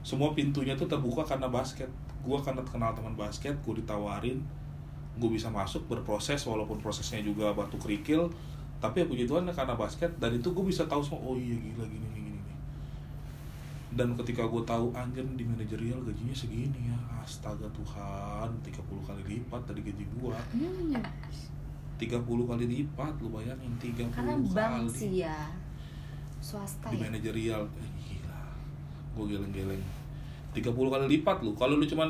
[0.03, 1.91] Semua pintunya tuh terbuka karena basket.
[2.27, 4.43] Gue karena kenal teman basket gue ditawarin
[5.17, 8.29] gue bisa masuk berproses walaupun prosesnya juga batu kerikil.
[8.77, 11.85] Tapi ya puji Tuhan karena basket dan itu gue bisa tahu semua oh iya gila
[11.89, 12.55] gini gini gini.
[13.97, 16.97] Dan ketika gue tahu anjir di manajerial gajinya segini ya
[17.27, 20.39] astaga Tuhan 30 kali lipat dari gaji gua.
[20.55, 20.95] Hmm,
[21.99, 24.55] 30 kali lipat lu bayangin 30 karena kali.
[24.55, 25.51] bank sih ya
[26.39, 27.11] swasta di ya.
[27.11, 28.41] manajerial eh, gila.
[29.19, 29.83] Gue geleng-geleng.
[30.55, 32.07] 30 kali lipat lu kalau lu cuman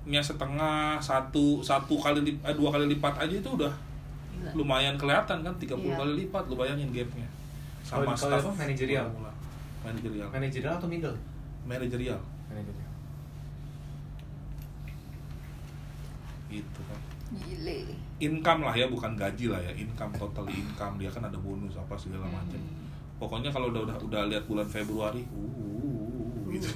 [0.00, 3.68] selisihnya setengah satu satu kali lip- eh, dua kali lipat aja itu udah
[4.32, 4.50] Gila.
[4.56, 5.96] lumayan kelihatan kan 30 Iya.
[5.96, 7.28] kali lipat lu bayangin gapnya
[7.84, 9.06] sama kalau staff apa, manajerial?
[9.80, 11.16] manajerial Manajerial atau middle?
[11.62, 12.88] manajerial Manajerial.
[16.50, 16.98] gitu kan
[17.30, 17.86] gile
[18.18, 21.94] income lah ya bukan gaji lah ya income total income dia kan ada bonus apa
[21.94, 22.58] segala macam
[23.22, 25.89] pokoknya kalau udah udah udah lihat bulan Februari uh
[26.52, 26.68] gitu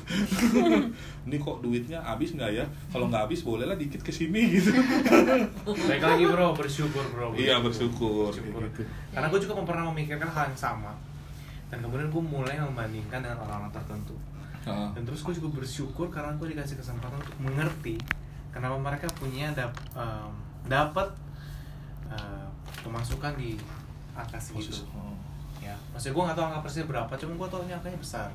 [1.26, 4.70] ini kok duitnya habis nggak ya kalau nggak habis bolehlah dikit ke sini gitu
[5.88, 7.32] Baik lagi bro, bersyukur bro.
[7.34, 8.60] iya bersyukur Bersyukur.
[8.60, 10.92] kayak gitu Karena gue juga pernah memikirkan hal yang sama.
[11.66, 14.14] Dan kemudian gue mulai membandingkan dengan orang-orang tertentu.
[14.64, 17.96] Dan terus gue juga bersyukur karena gue dikasih kesempatan untuk mengerti
[18.50, 20.30] kenapa mereka punya dap, em,
[20.64, 21.08] dapat
[22.06, 22.46] eh,
[22.80, 23.56] pemasukan di
[24.14, 24.82] Khusus.
[24.82, 24.86] segitu.
[24.94, 25.16] Oh.
[25.58, 28.28] Ya, maksudnya gue nggak tahu angka persisnya berapa, cuma gue tahu ini angkanya besar.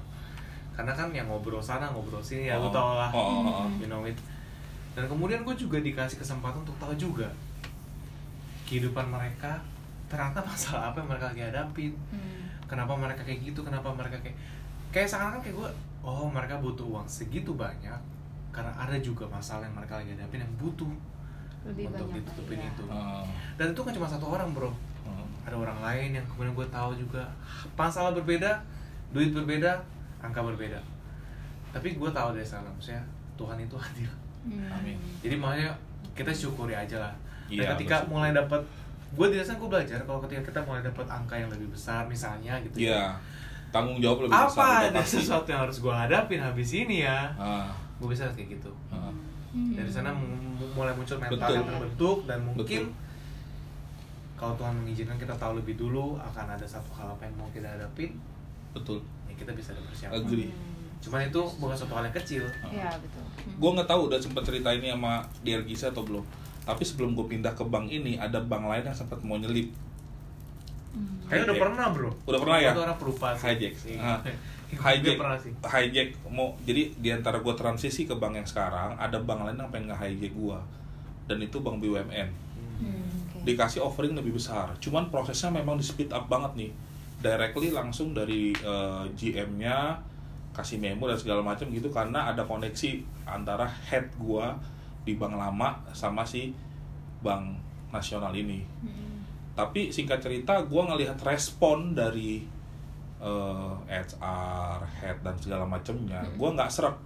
[0.80, 2.64] Karena kan yang ngobrol sana ngobrol sini ya, Oh.
[2.64, 3.12] gue tau lah.
[3.12, 3.68] Oh, oh, oh.
[3.76, 4.16] You know it.
[4.92, 7.28] Dan kemudian gue juga dikasih kesempatan untuk tahu juga
[8.64, 9.60] kehidupan mereka
[10.06, 12.46] ternyata masalah apa yang mereka lagi hadapin Hmm.
[12.66, 14.38] kenapa mereka kayak gitu kenapa mereka kayak
[14.90, 15.70] kayak sekarang kan kayak gue
[16.02, 17.98] oh mereka butuh uang segitu banyak
[18.50, 20.90] karena ada juga masalah yang mereka lagi hadapin yang butuh
[21.62, 22.70] lebih untuk ditutupin ya.
[22.70, 23.26] itu Oh.
[23.58, 24.70] dan itu kan cuma satu orang bro
[25.02, 25.26] Oh.
[25.42, 27.26] ada orang lain yang kemudian gue tahu juga
[27.74, 28.62] masalah berbeda
[29.10, 29.82] duit berbeda
[30.20, 30.80] angka berbeda
[31.70, 33.04] tapi gue tahu dari sana maksudnya
[33.36, 34.72] Tuhan itu adil Hmm.
[34.72, 34.96] Amin.
[35.20, 35.68] jadi makanya
[36.14, 37.12] kita syukuri aja lah
[37.46, 38.12] dan Iya, ketika bersyukur.
[38.14, 38.62] mulai dapat
[39.12, 42.56] gue di sana gue belajar kalau ketika kita mulai dapat angka yang lebih besar misalnya
[42.62, 43.20] gitu Iya.
[43.70, 44.48] Tanggung jawab lebih besar.
[44.50, 45.20] apa ada pasti.
[45.20, 49.12] sesuatu yang harus gue hadapin habis ini ya Ah, gue bisa kayak gitu ah.
[49.50, 49.76] Hmm.
[49.76, 50.24] dari sana mu-
[50.56, 51.54] mu- mulai muncul mental Betul.
[51.54, 52.96] yang terbentuk dan mungkin Betul.
[54.36, 57.68] kalau Tuhan mengizinkan kita tahu lebih dulu akan ada satu hal apa yang mau kita
[57.68, 58.16] hadapin
[58.72, 59.04] Betul.
[59.40, 60.52] Kita bisa ada persiapan Agree.
[61.00, 62.44] cuman itu bukan satu hal yang kecil.
[62.70, 63.24] Ya betul.
[63.56, 66.26] Gue nggak tahu udah sempet cerita ini sama DL Gisa atau belum.
[66.62, 69.72] Tapi sebelum gue pindah ke bank ini ada bank lain yang sempat mau nyelip.
[71.24, 71.64] Kayaknya udah Hijack.
[71.64, 72.12] pernah bro.
[72.26, 72.72] Udah pernah ya?
[72.74, 73.46] itu orang perupa sih.
[73.48, 73.74] Hijack.
[73.76, 73.96] Sih.
[73.96, 74.20] Ah,
[74.70, 75.18] Gue hijack.
[75.18, 75.52] pernah sih.
[75.56, 79.70] Hijack mau jadi di antara gue transisi ke bank yang sekarang ada bank lain yang
[79.70, 80.58] pengen nge hijack gue
[81.26, 82.30] dan itu bank BUMN
[82.80, 83.44] Hmm, oke.
[83.44, 84.72] dikasih offering lebih besar.
[84.78, 86.72] Cuman prosesnya memang di speed up banget nih
[87.20, 90.00] directly langsung dari eh, GM-nya
[90.56, 94.58] kasih memo dan segala macam gitu karena ada koneksi antara head gua
[95.04, 96.52] di bank lama sama si
[97.24, 97.56] bank
[97.92, 98.64] nasional ini.
[98.84, 99.08] Hmm.
[99.58, 102.40] tapi singkat cerita gua ngelihat respon dari
[103.20, 106.98] eh, HR head dan segala macamnya gua nggak serak.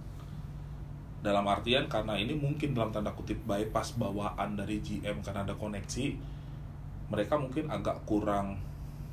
[1.24, 6.34] Dalam artian karena ini mungkin dalam tanda kutip bypass bawaan dari GM karena ada koneksi
[7.08, 8.60] mereka mungkin agak kurang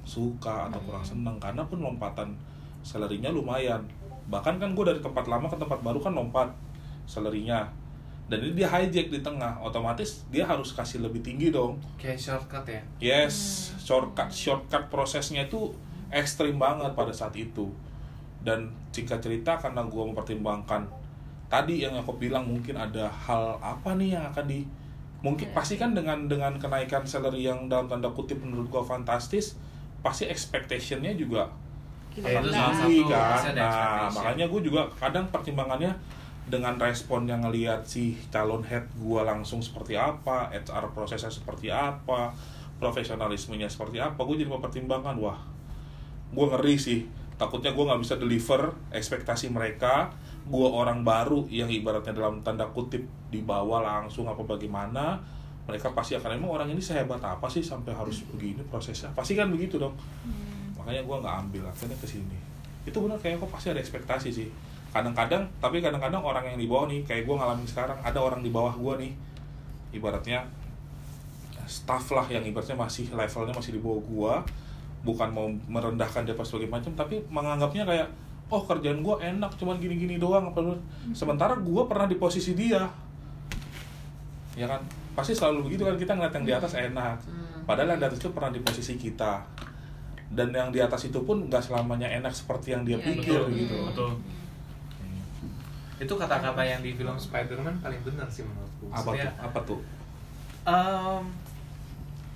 [0.04, 2.34] suka atau kurang seneng karena pun lompatan
[2.82, 3.82] salary-nya lumayan.
[4.28, 6.50] Bahkan kan gue dari tempat lama ke tempat baru kan lompat
[7.06, 7.70] salary-nya.
[8.32, 11.76] Dan ini dia hijack di tengah otomatis dia harus kasih lebih tinggi dong.
[12.00, 12.82] Kayak shortcut ya?
[13.04, 15.76] Yes, shortcut shortcut prosesnya itu
[16.10, 17.68] ekstrim banget pada saat itu.
[18.42, 21.02] Dan singkat cerita karena gue mempertimbangkan
[21.52, 24.64] tadi yang aku bilang mungkin ada hal apa nih yang akan di
[25.20, 25.54] mungkin Iya.
[25.54, 29.60] pasti kan dengan dengan kenaikan salary yang dalam tanda kutip menurut gue fantastis,
[30.02, 31.46] pasti expectationnya juga
[32.12, 33.16] Kita Ya, itu salah satu, kan.
[33.16, 34.12] Nah, expectation.
[34.20, 35.92] makanya gue juga kadang pertimbangannya
[36.52, 42.36] dengan respon yang ngelihat si calon head gue langsung seperti apa, HR prosesnya seperti apa,
[42.84, 45.40] profesionalismenya seperti apa, gue jadi mempertimbangkan wah,
[46.36, 47.08] gue ngeri sih.
[47.40, 50.12] Takutnya gue nggak bisa deliver ekspektasi mereka.
[50.46, 55.18] Gue orang baru yang ibaratnya dalam tanda kutip dibawa langsung apa bagaimana.
[55.72, 59.08] Mereka pasti akan emang orang ini sehebat apa sih sampai harus begini prosesnya.
[59.16, 59.96] Pasti kan begitu dong.
[60.76, 62.36] Makanya gue nggak ambil akhirnya ke sini.
[62.84, 64.52] Itu benar kayak kok pasti ada ekspektasi sih.
[64.92, 68.52] Kadang-kadang tapi kadang-kadang orang yang di bawah nih kayak gue ngalamin sekarang ada orang di
[68.52, 69.14] bawah gue nih.
[69.96, 70.44] Ibaratnya
[71.64, 74.34] staff lah yang ibaratnya masih levelnya masih di bawah gue
[75.08, 78.08] bukan mau merendahkan dia pas sebagai macam tapi menganggapnya kayak
[78.52, 80.52] oh kerjaan gue enak cuman gini-gini doang.
[80.52, 80.76] Lu?"
[81.16, 82.92] sementara gue pernah di posisi dia.
[84.60, 87.18] Ya kan pasti selalu begitu kan kita ngeliat yang di atas enak.
[87.64, 89.44] Padahal yang di atas itu pernah di posisi kita.
[90.32, 93.52] Dan yang di atas itu pun nggak selamanya enak seperti yang dia Iya, pikir betul,
[93.54, 93.78] gitu.
[93.92, 94.12] Betul.
[96.00, 98.90] Itu kata-kata yang di film Spider-Man paling benar sih menurutku.
[98.90, 99.12] Apa tuh?
[99.14, 99.80] Maksudnya, apa tuh?
[100.62, 101.24] Em,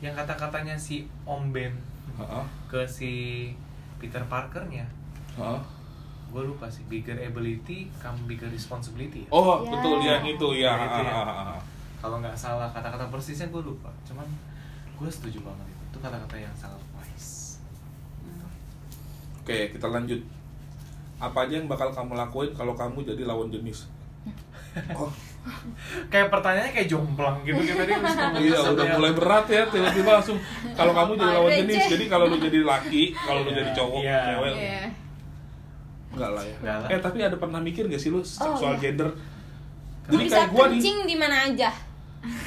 [0.02, 1.74] yang kata-katanya si Om Ben
[2.16, 3.12] Heeh, ke si
[3.98, 4.86] Peter Parkernya.
[5.36, 5.62] Heeh.
[6.26, 6.84] gue lupa sih.
[6.86, 9.30] Bigger ability come bigger responsibility ya?
[9.32, 9.72] Oh, Ya.
[9.72, 10.74] betul yang itu ya.
[10.76, 11.16] Itu ya.
[11.98, 14.28] Kalau nggak salah kata-kata persisnya gue lupa cuman
[14.96, 17.58] gue setuju banget itu itu kata-kata yang sangat wise
[19.40, 20.18] Oke, kita lanjut.
[21.22, 23.86] Apa aja yang bakal kamu lakuin kalau kamu jadi lawan jenis?
[24.92, 25.08] Oh,
[26.12, 30.10] kayak pertanyaannya kayak jomplang gitu kayak tadi habis ngomong iya udah mulai berat ya tiba-tiba
[30.20, 30.38] langsung
[30.76, 34.02] kalau kamu jadi lawan jenis jadi kalau lu jadi laki kalau lu Iya, jadi cowok
[34.04, 34.20] iya.
[34.26, 34.82] cewek Iya.
[36.12, 36.88] enggak lah ya lah.
[36.92, 38.82] eh tapi ada pernah mikir gak sih lu soal iya.
[38.84, 39.10] gender
[40.10, 41.70] jadi bisa kayak gua nih kencing di mana aja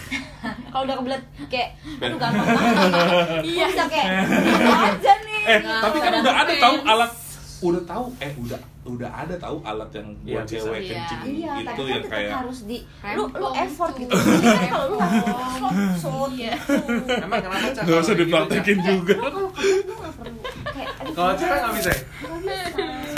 [0.70, 2.74] kalau udah kebelet kayak aduh gampang banget
[3.44, 7.12] iya bisa kayak mana aja nih eh tapi kan udah ada tahu alat
[7.59, 10.56] udah tahu eh udah udah ada tahu alat yang Iya, buat bisa.
[10.62, 10.88] cewek Iya.
[10.88, 12.78] kencing iya itu tapi kan yang tetap kayak harus di
[13.11, 13.98] lu lu effort cu.
[13.98, 15.12] gitu Jadi kalau lu nggak
[15.98, 16.52] shot Iya.
[17.18, 17.82] emang kenapa Cak?
[17.82, 21.74] nggak usah gitu, dipraktekin juga kalau kalian tuh nggak perlu kayak aduh kalau cewek nggak
[21.74, 22.00] bisa ya?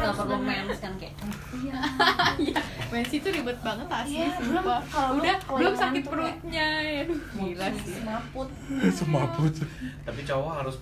[0.00, 1.14] Nggak perlu mens kan kayak
[2.40, 2.56] Iya,
[2.92, 4.64] mens itu ribet banget asli Iya, belum.
[4.64, 4.80] sumpah.
[4.86, 7.00] kalau udah kalau belum sakit ngantuk perutnya ya.
[7.04, 7.94] Aduh gila sih.
[7.94, 8.48] semaput.
[8.98, 9.54] Semaput.
[10.02, 10.76] Tapi cowok harus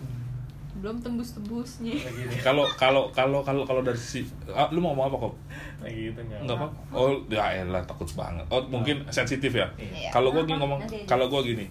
[0.78, 1.90] belum tembus-tembusnya.
[1.98, 2.34] Gini.
[2.38, 5.34] Kalau kalau kalau kalau kalau dari si ah, lu mau ngomong apa kok?
[5.78, 8.46] Kayak gitu nggak nggak apa oh ya elah takut banget.
[8.48, 9.66] Oh mungkin sensitif ya?
[9.74, 10.14] Iya.
[10.14, 10.54] kalau gue Apa?
[10.54, 11.66] ngomong kalau gue gini.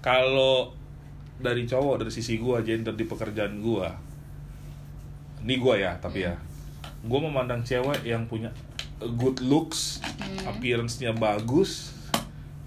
[0.00, 0.72] Kalau
[1.36, 3.88] dari cowok dari sisi gue gender di pekerjaan gue
[5.38, 6.34] ini gue ya tapi ya
[7.04, 8.50] gue memandang cewek yang punya
[9.14, 10.02] good looks
[10.42, 11.94] appearance-nya bagus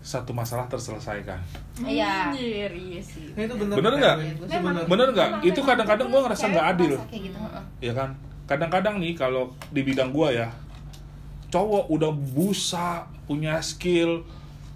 [0.02, 1.38] satu masalah terselesaikan
[1.82, 2.34] Iya.
[2.34, 4.16] Anjir, iya sih Nah, itu bener Bener nggak?
[4.18, 4.86] Itu sih Memang.
[4.90, 5.08] bener.
[5.14, 7.64] nggak itu kadang-kadang gue ngerasa nggak adil gitu heeh.
[7.86, 8.10] ya kan
[8.46, 10.52] kadang-kadang nih kalau di bidang gua ya
[11.48, 14.28] cowok udah busa punya skill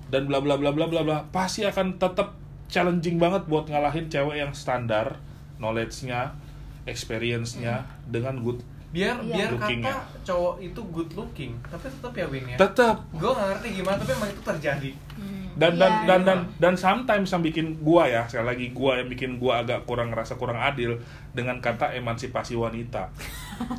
[0.08, 2.36] dan bla bla bla bla bla bla pasti akan tetap
[2.72, 5.20] challenging banget buat ngalahin cewek yang standar
[5.60, 6.36] knowledge-nya
[6.88, 8.64] experience-nya dengan good
[8.96, 9.36] biar Iya.
[9.36, 10.24] biar Looking kata ya.
[10.24, 12.56] cowok itu good looking tapi tetap ya win ya.
[12.56, 14.92] Tetap gue nggak ngerti gimana tapi emang itu terjadi.
[15.56, 16.04] Dan dan Iya.
[16.06, 19.84] dan dan dan sometimes yang bikin gua ya sekali lagi gua yang bikin gua agak
[19.84, 21.00] kurang ngerasa kurang adil
[21.32, 23.12] dengan kata emansipasi wanita.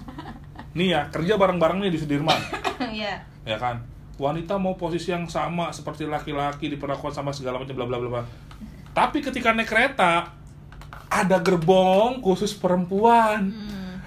[0.72, 2.36] Nih ya kerja bareng-bareng nih di Sudirman.
[2.76, 3.24] Iya.
[3.42, 3.80] ya kan?
[4.16, 8.22] Wanita mau posisi yang sama seperti laki-laki diperlakukan sama segala macam bla bla bla bla.
[8.92, 10.32] Tapi ketika naik kereta
[11.06, 13.52] ada gerbong khusus perempuan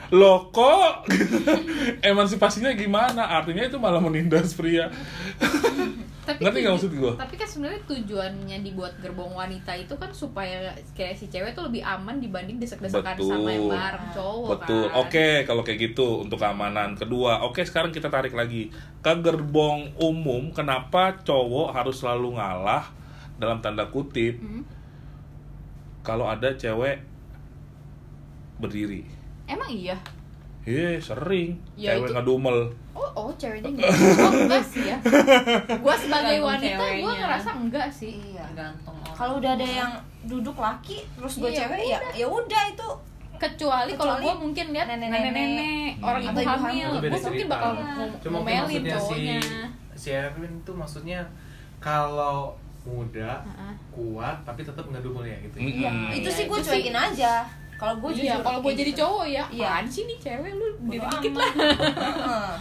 [0.10, 1.06] loh kok
[2.10, 4.90] emansipasinya gimana artinya itu malah menindas pria
[6.30, 7.14] tapi Ngerti nggak maksud gua?
[7.18, 11.82] tapi kan sebenarnya tujuannya dibuat gerbong wanita itu kan supaya kayak si cewek tuh lebih
[11.82, 14.86] aman dibanding desek-desekan sama yang bareng cowok Betul.
[14.94, 16.94] kan Oke, kalau kayak gitu untuk keamanan.
[16.94, 18.70] Kedua, oke sekarang kita tarik lagi
[19.02, 20.54] ke gerbong umum.
[20.54, 22.94] Kenapa cowok harus selalu ngalah
[23.42, 24.62] dalam tanda kutip Hmm.
[26.06, 27.02] kalau ada cewek
[28.62, 29.19] berdiri?
[29.50, 29.98] Emang iya
[30.62, 31.58] Iya, sering.
[31.74, 32.58] Ya, cewek itu- ngedumel.
[32.92, 33.90] oh oh ceweknya enggak
[34.20, 34.98] oh enggak sih ya
[35.82, 38.46] gua sebagai wanita gua ngerasa enggak sih Iya.
[39.12, 39.92] Kalau udah ada yang
[40.22, 42.88] duduk laki terus gue Iya, cewek ya ya udah itu
[43.36, 45.22] kecuali kalau Kecuali gua mungkin lihat nenek-nenek.
[45.26, 46.88] nenek-nenek orang ibu hamil hamil.
[46.88, 48.06] Itu beda gua mungkin bakal Iya.
[48.20, 49.40] cuma ngomelin maksudnya si cowoknya
[49.96, 51.20] si Erwin tuh maksudnya
[51.80, 53.74] kalau muda Heeh.
[53.90, 55.56] kuat tapi tetap ngedumel ya gitu.
[55.58, 56.12] Iya, Hmm.
[56.12, 56.72] itu Iya, sih gue itu sih.
[56.78, 57.34] cuekin aja.
[57.80, 59.02] Kalau gue iya kalau gua kayak jadi gitu.
[59.02, 59.64] cowok ya Iya.
[59.66, 61.52] apaan sih nih cewek lu diri dikit lah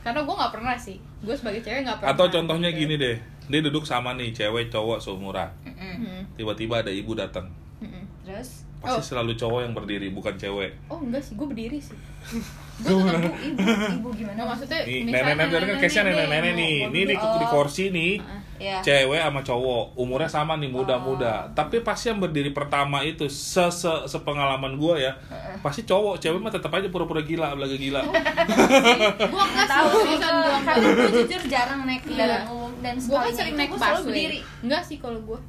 [0.00, 3.60] karena gua nggak pernah sih gua sebagai cewek nggak pernah Atau contohnya gini deh, dia
[3.60, 5.50] duduk sama nih cewek cowok seumuran.
[5.66, 7.50] Hmm, Tiba-tiba ada ibu datang.
[7.78, 8.06] hmm.
[8.22, 9.04] Terus Pasti Oh.
[9.06, 10.72] selalu cowok yang berdiri, bukan cewek.
[10.86, 11.96] oh enggak sih gua berdiri sih
[12.80, 13.60] ibu ibu
[13.94, 14.36] ibu gimana?
[14.38, 16.74] Nah, maksudnya Nih, misalnya nenek-nenek kan case-nya nenek-nenek nih.
[16.78, 17.50] mau Ini di, duduk, di oh.
[17.50, 18.12] kursi nih.
[18.16, 18.38] Heeh.
[18.60, 18.76] Ya.
[18.84, 20.84] cewek sama cowok umurnya sama nih Oh.
[20.84, 25.16] muda-muda tapi pasti yang berdiri pertama itu se se sepengalaman gue ya
[25.58, 28.04] pasti cowok cewek mah tetap aja pura-pura gila belaga gila
[29.32, 30.16] gua nggak tahu sih
[30.92, 32.08] gue jujur jarang naik Iya.
[32.12, 34.38] kendaraan umum dan gua kan sering naik busway berdiri.
[34.60, 35.40] enggak sih kalau gua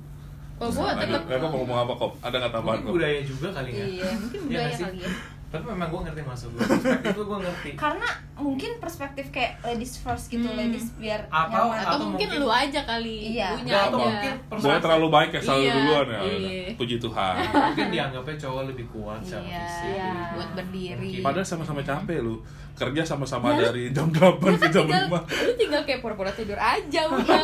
[0.62, 3.48] kalau gua Ada, tetap mau ngomong apa kok ada nggak tambahan mungkin kok budaya juga
[3.50, 3.86] kali ya.
[3.90, 5.10] Iya mungkin Iya budaya kali ya.
[5.52, 7.70] Tapi memang gue ngerti maksud lu perspektif lu gue ngerti.
[7.76, 8.10] Karena
[8.42, 10.58] mungkin perspektif kayak ladies first gitu, Hmm.
[10.58, 11.78] ladies biar Atau- nyaman.
[11.78, 13.50] atau Atau mungkin mungkin- lu aja kali Iya.
[13.56, 16.64] punya atau aja mungkin gue perspektif- terlalu baik ya selalu Iya, duluan ya iya.
[16.74, 20.12] puji Tuhan mungkin dianggapnya cowok lebih kuat secara iya fisik Iya.
[20.34, 21.24] buat berdiri Mungkin.
[21.24, 22.36] padahal sama-sama capek lu
[22.72, 27.02] kerja sama-sama dari jam 8 ke jam tinggal 5 lu tinggal kayak pura-pura tidur aja
[27.06, 27.42] udah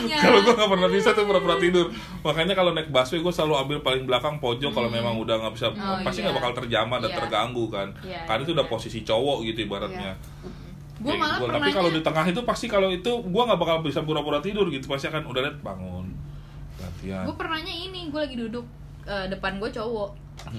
[0.00, 0.18] Iya.
[0.24, 1.86] kalau gue nggak pernah bisa tuh pura-pura tidur
[2.20, 5.68] makanya kalau naik busway gue selalu ambil paling belakang pojok kalau memang udah nggak bisa
[5.70, 6.26] Oh, pasti iya.
[6.26, 7.18] nggak bakal terjamah dan Iya.
[7.18, 8.72] terganggu kan Iya, karena itu udah iya.
[8.72, 10.10] posisi cowok gitu ibaratnya
[11.00, 11.46] gue Kayak malah gua.
[11.46, 14.68] pernah tapi kalau di tengah itu pasti kalau itu gue nggak bakal bisa pura-pura tidur
[14.68, 16.06] gitu pasti akan udah liat bangun
[16.76, 18.66] latihan gue pernahnya ini gue lagi duduk
[19.04, 20.10] eh, depan gue cowok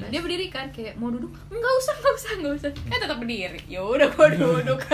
[0.04, 3.62] dia berdiri kan kayak mau duduk nggak usah nggak usah nggak usah eh tetap berdiri
[3.66, 4.80] ya udah gue duduk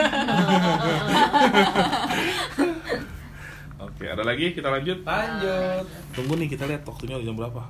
[3.80, 5.02] Oke, ada lagi kita lanjut.
[5.02, 5.86] Lanjut.
[6.12, 7.62] Tunggu nih kita lihat waktunya jam berapa.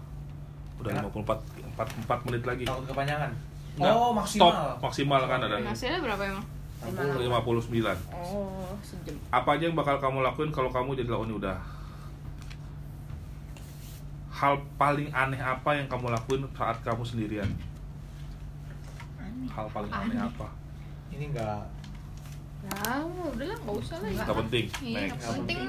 [0.77, 1.03] Udah Ya.
[1.03, 1.39] 54
[1.75, 2.63] 4, 4 menit lagi.
[2.63, 3.31] Takut kepanjangan.
[3.75, 4.49] Nggak, Oh, maksimal.
[4.49, 5.55] Stop, maksimal kan ada.
[5.61, 6.45] hasilnya berapa emang
[6.93, 8.13] 59.
[8.13, 11.57] oh sejam Apa aja yang bakal kamu lakuin kalau kamu jadi lawan udah?
[14.29, 17.49] Hal paling aneh apa yang kamu lakuin saat kamu sendirian?
[19.49, 20.47] Hal paling aneh apa?
[21.09, 21.65] Ini enggak
[22.67, 24.65] ya udahlah nggak usah lah Gak penting.
[24.83, 25.13] iya Next.
[25.15, 25.59] nggak penting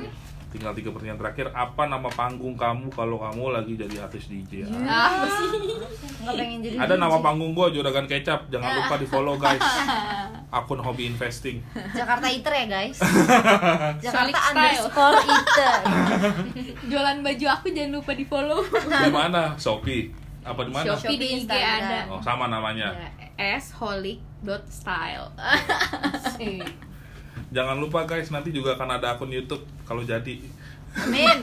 [0.48, 1.52] Tinggal tiga pertanyaan terakhir.
[1.52, 4.64] Apa nama panggung kamu kalau kamu lagi jadi artis DJ?
[4.64, 5.28] ah
[6.26, 7.00] pengen jadi Ada DJ.
[7.00, 8.48] nama panggung gue Juragan Kecap.
[8.48, 9.60] Jangan lupa di follow guys.
[10.48, 11.60] Akun hobi investing.
[11.92, 12.96] Jakarta Iter ya guys
[14.04, 15.76] Jakarta underscore Iter
[16.88, 19.52] jualan baju aku jangan lupa di follow Di mana?
[19.60, 20.08] Shopee.
[20.40, 20.96] Apa di mana?
[20.96, 21.80] Shopee di IG Instagram.
[21.84, 22.96] ada Oh, sama namanya.
[23.36, 25.28] Ya, sholic.style
[27.48, 30.36] Jangan lupa guys, nanti juga akan ada akun YouTube kalau jadi.
[30.98, 31.36] Amin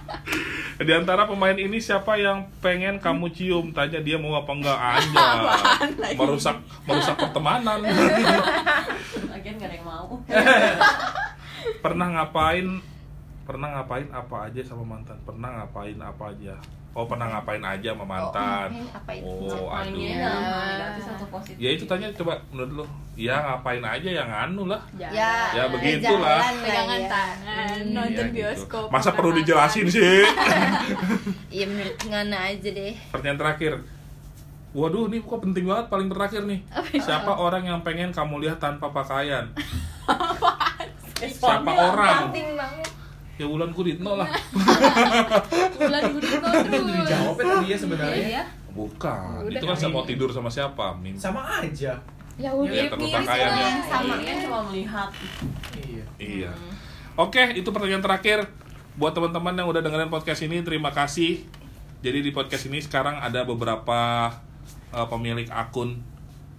[0.86, 3.70] Di antara pemain ini siapa yang pengen kamu cium?
[3.70, 5.26] Tanya dia mau apa enggak aja.
[6.18, 6.56] Merusak
[6.88, 7.78] merusak pertemanan.
[9.32, 10.18] Lagian gak ada yang mau.
[11.84, 12.66] Pernah ngapain?
[13.46, 15.20] Pernah ngapain apa aja sama mantan?
[15.22, 16.56] Pernah ngapain apa aja?
[16.92, 18.68] Oh, pernah ngapain aja sama mantan?
[18.68, 19.24] Oh, apa itu?
[19.24, 21.24] Oh, Mainnya aduh.
[21.26, 21.56] positif?
[21.56, 22.86] Ya itu tanya coba menurut lo.
[23.12, 24.76] Ya ngapain aja yang anu lah.
[24.92, 25.08] Ya,
[25.56, 26.36] Ya, begitulah.
[26.36, 27.08] jalan lah pegangan ya.
[27.08, 27.96] tangan Hmm.
[27.96, 28.36] nonton Iya, gitu.
[28.36, 29.40] bioskop Masa perlu makan.
[29.40, 30.20] dijelasin sih?
[31.56, 33.72] Iya menurut Ngana aja deh Pertanyaan terakhir.
[34.72, 36.60] Waduh, ini kok penting banget paling terakhir nih.
[36.94, 39.48] Siapa orang yang pengen kamu lihat tanpa pakaian?
[41.22, 42.28] Siapa orang?
[42.28, 42.91] Penting banget
[43.42, 44.30] Ya Wulan Guritno lah.
[45.82, 48.26] bulan Gurito Udah terus dijawab ya tadi ya sebenarnya.
[48.30, 48.42] Iya.
[48.70, 49.50] Bukan.
[49.50, 50.94] Udah itu kan saya mau tidur sama siapa?
[50.94, 51.18] Min.
[51.18, 51.98] Sama aja.
[51.98, 51.98] ya
[52.38, 53.48] Iya, udah terus mirip ya.
[53.50, 55.10] lah Sama kan cuma melihat.
[55.74, 56.04] Iya.
[56.22, 56.52] Iya.
[57.18, 58.46] Oke, itu pertanyaan terakhir
[58.94, 60.62] buat teman-teman yang udah dengerin podcast ini.
[60.62, 61.42] Terima kasih.
[61.98, 64.30] Jadi di podcast ini sekarang ada beberapa
[64.94, 65.98] uh, pemilik akun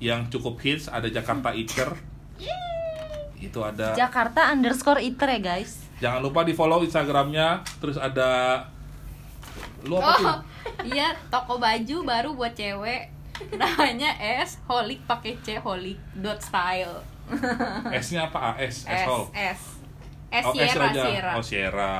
[0.04, 0.92] yang cukup hits.
[0.92, 1.96] Ada Jakarta Iker.
[3.40, 3.96] Itu ada.
[3.96, 7.64] Jakarta underscore Iter ya guys Jangan lupa di follow Instagramnya.
[7.80, 8.60] Terus ada.
[9.88, 10.28] Lu apa sih?
[10.28, 10.40] oh
[10.96, 13.12] iya toko baju baru buat cewek
[13.60, 17.04] namanya S holik pakai C holik dot style
[18.04, 18.56] S-nya apa?
[18.56, 19.24] AS, S, S Hall.
[19.32, 19.60] S
[20.34, 21.04] S Oh, S Sierra aja.
[21.08, 21.96] Sierra Oh, Sierra.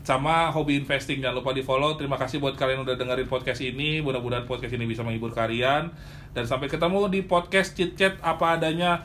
[0.00, 1.94] Sama hobi investing jangan lupa di follow.
[1.98, 4.00] Terima kasih buat kalian udah dengerin podcast ini.
[4.00, 5.90] Mudah-mudahan podcast ini bisa menghibur kalian.
[6.30, 9.02] Dan sampai ketemu di podcast chit chat apa adanya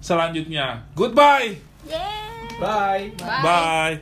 [0.00, 0.88] selanjutnya.
[0.96, 1.60] Goodbye.
[2.60, 3.12] Bye.
[3.18, 3.42] Bye.
[3.42, 4.00] Bye.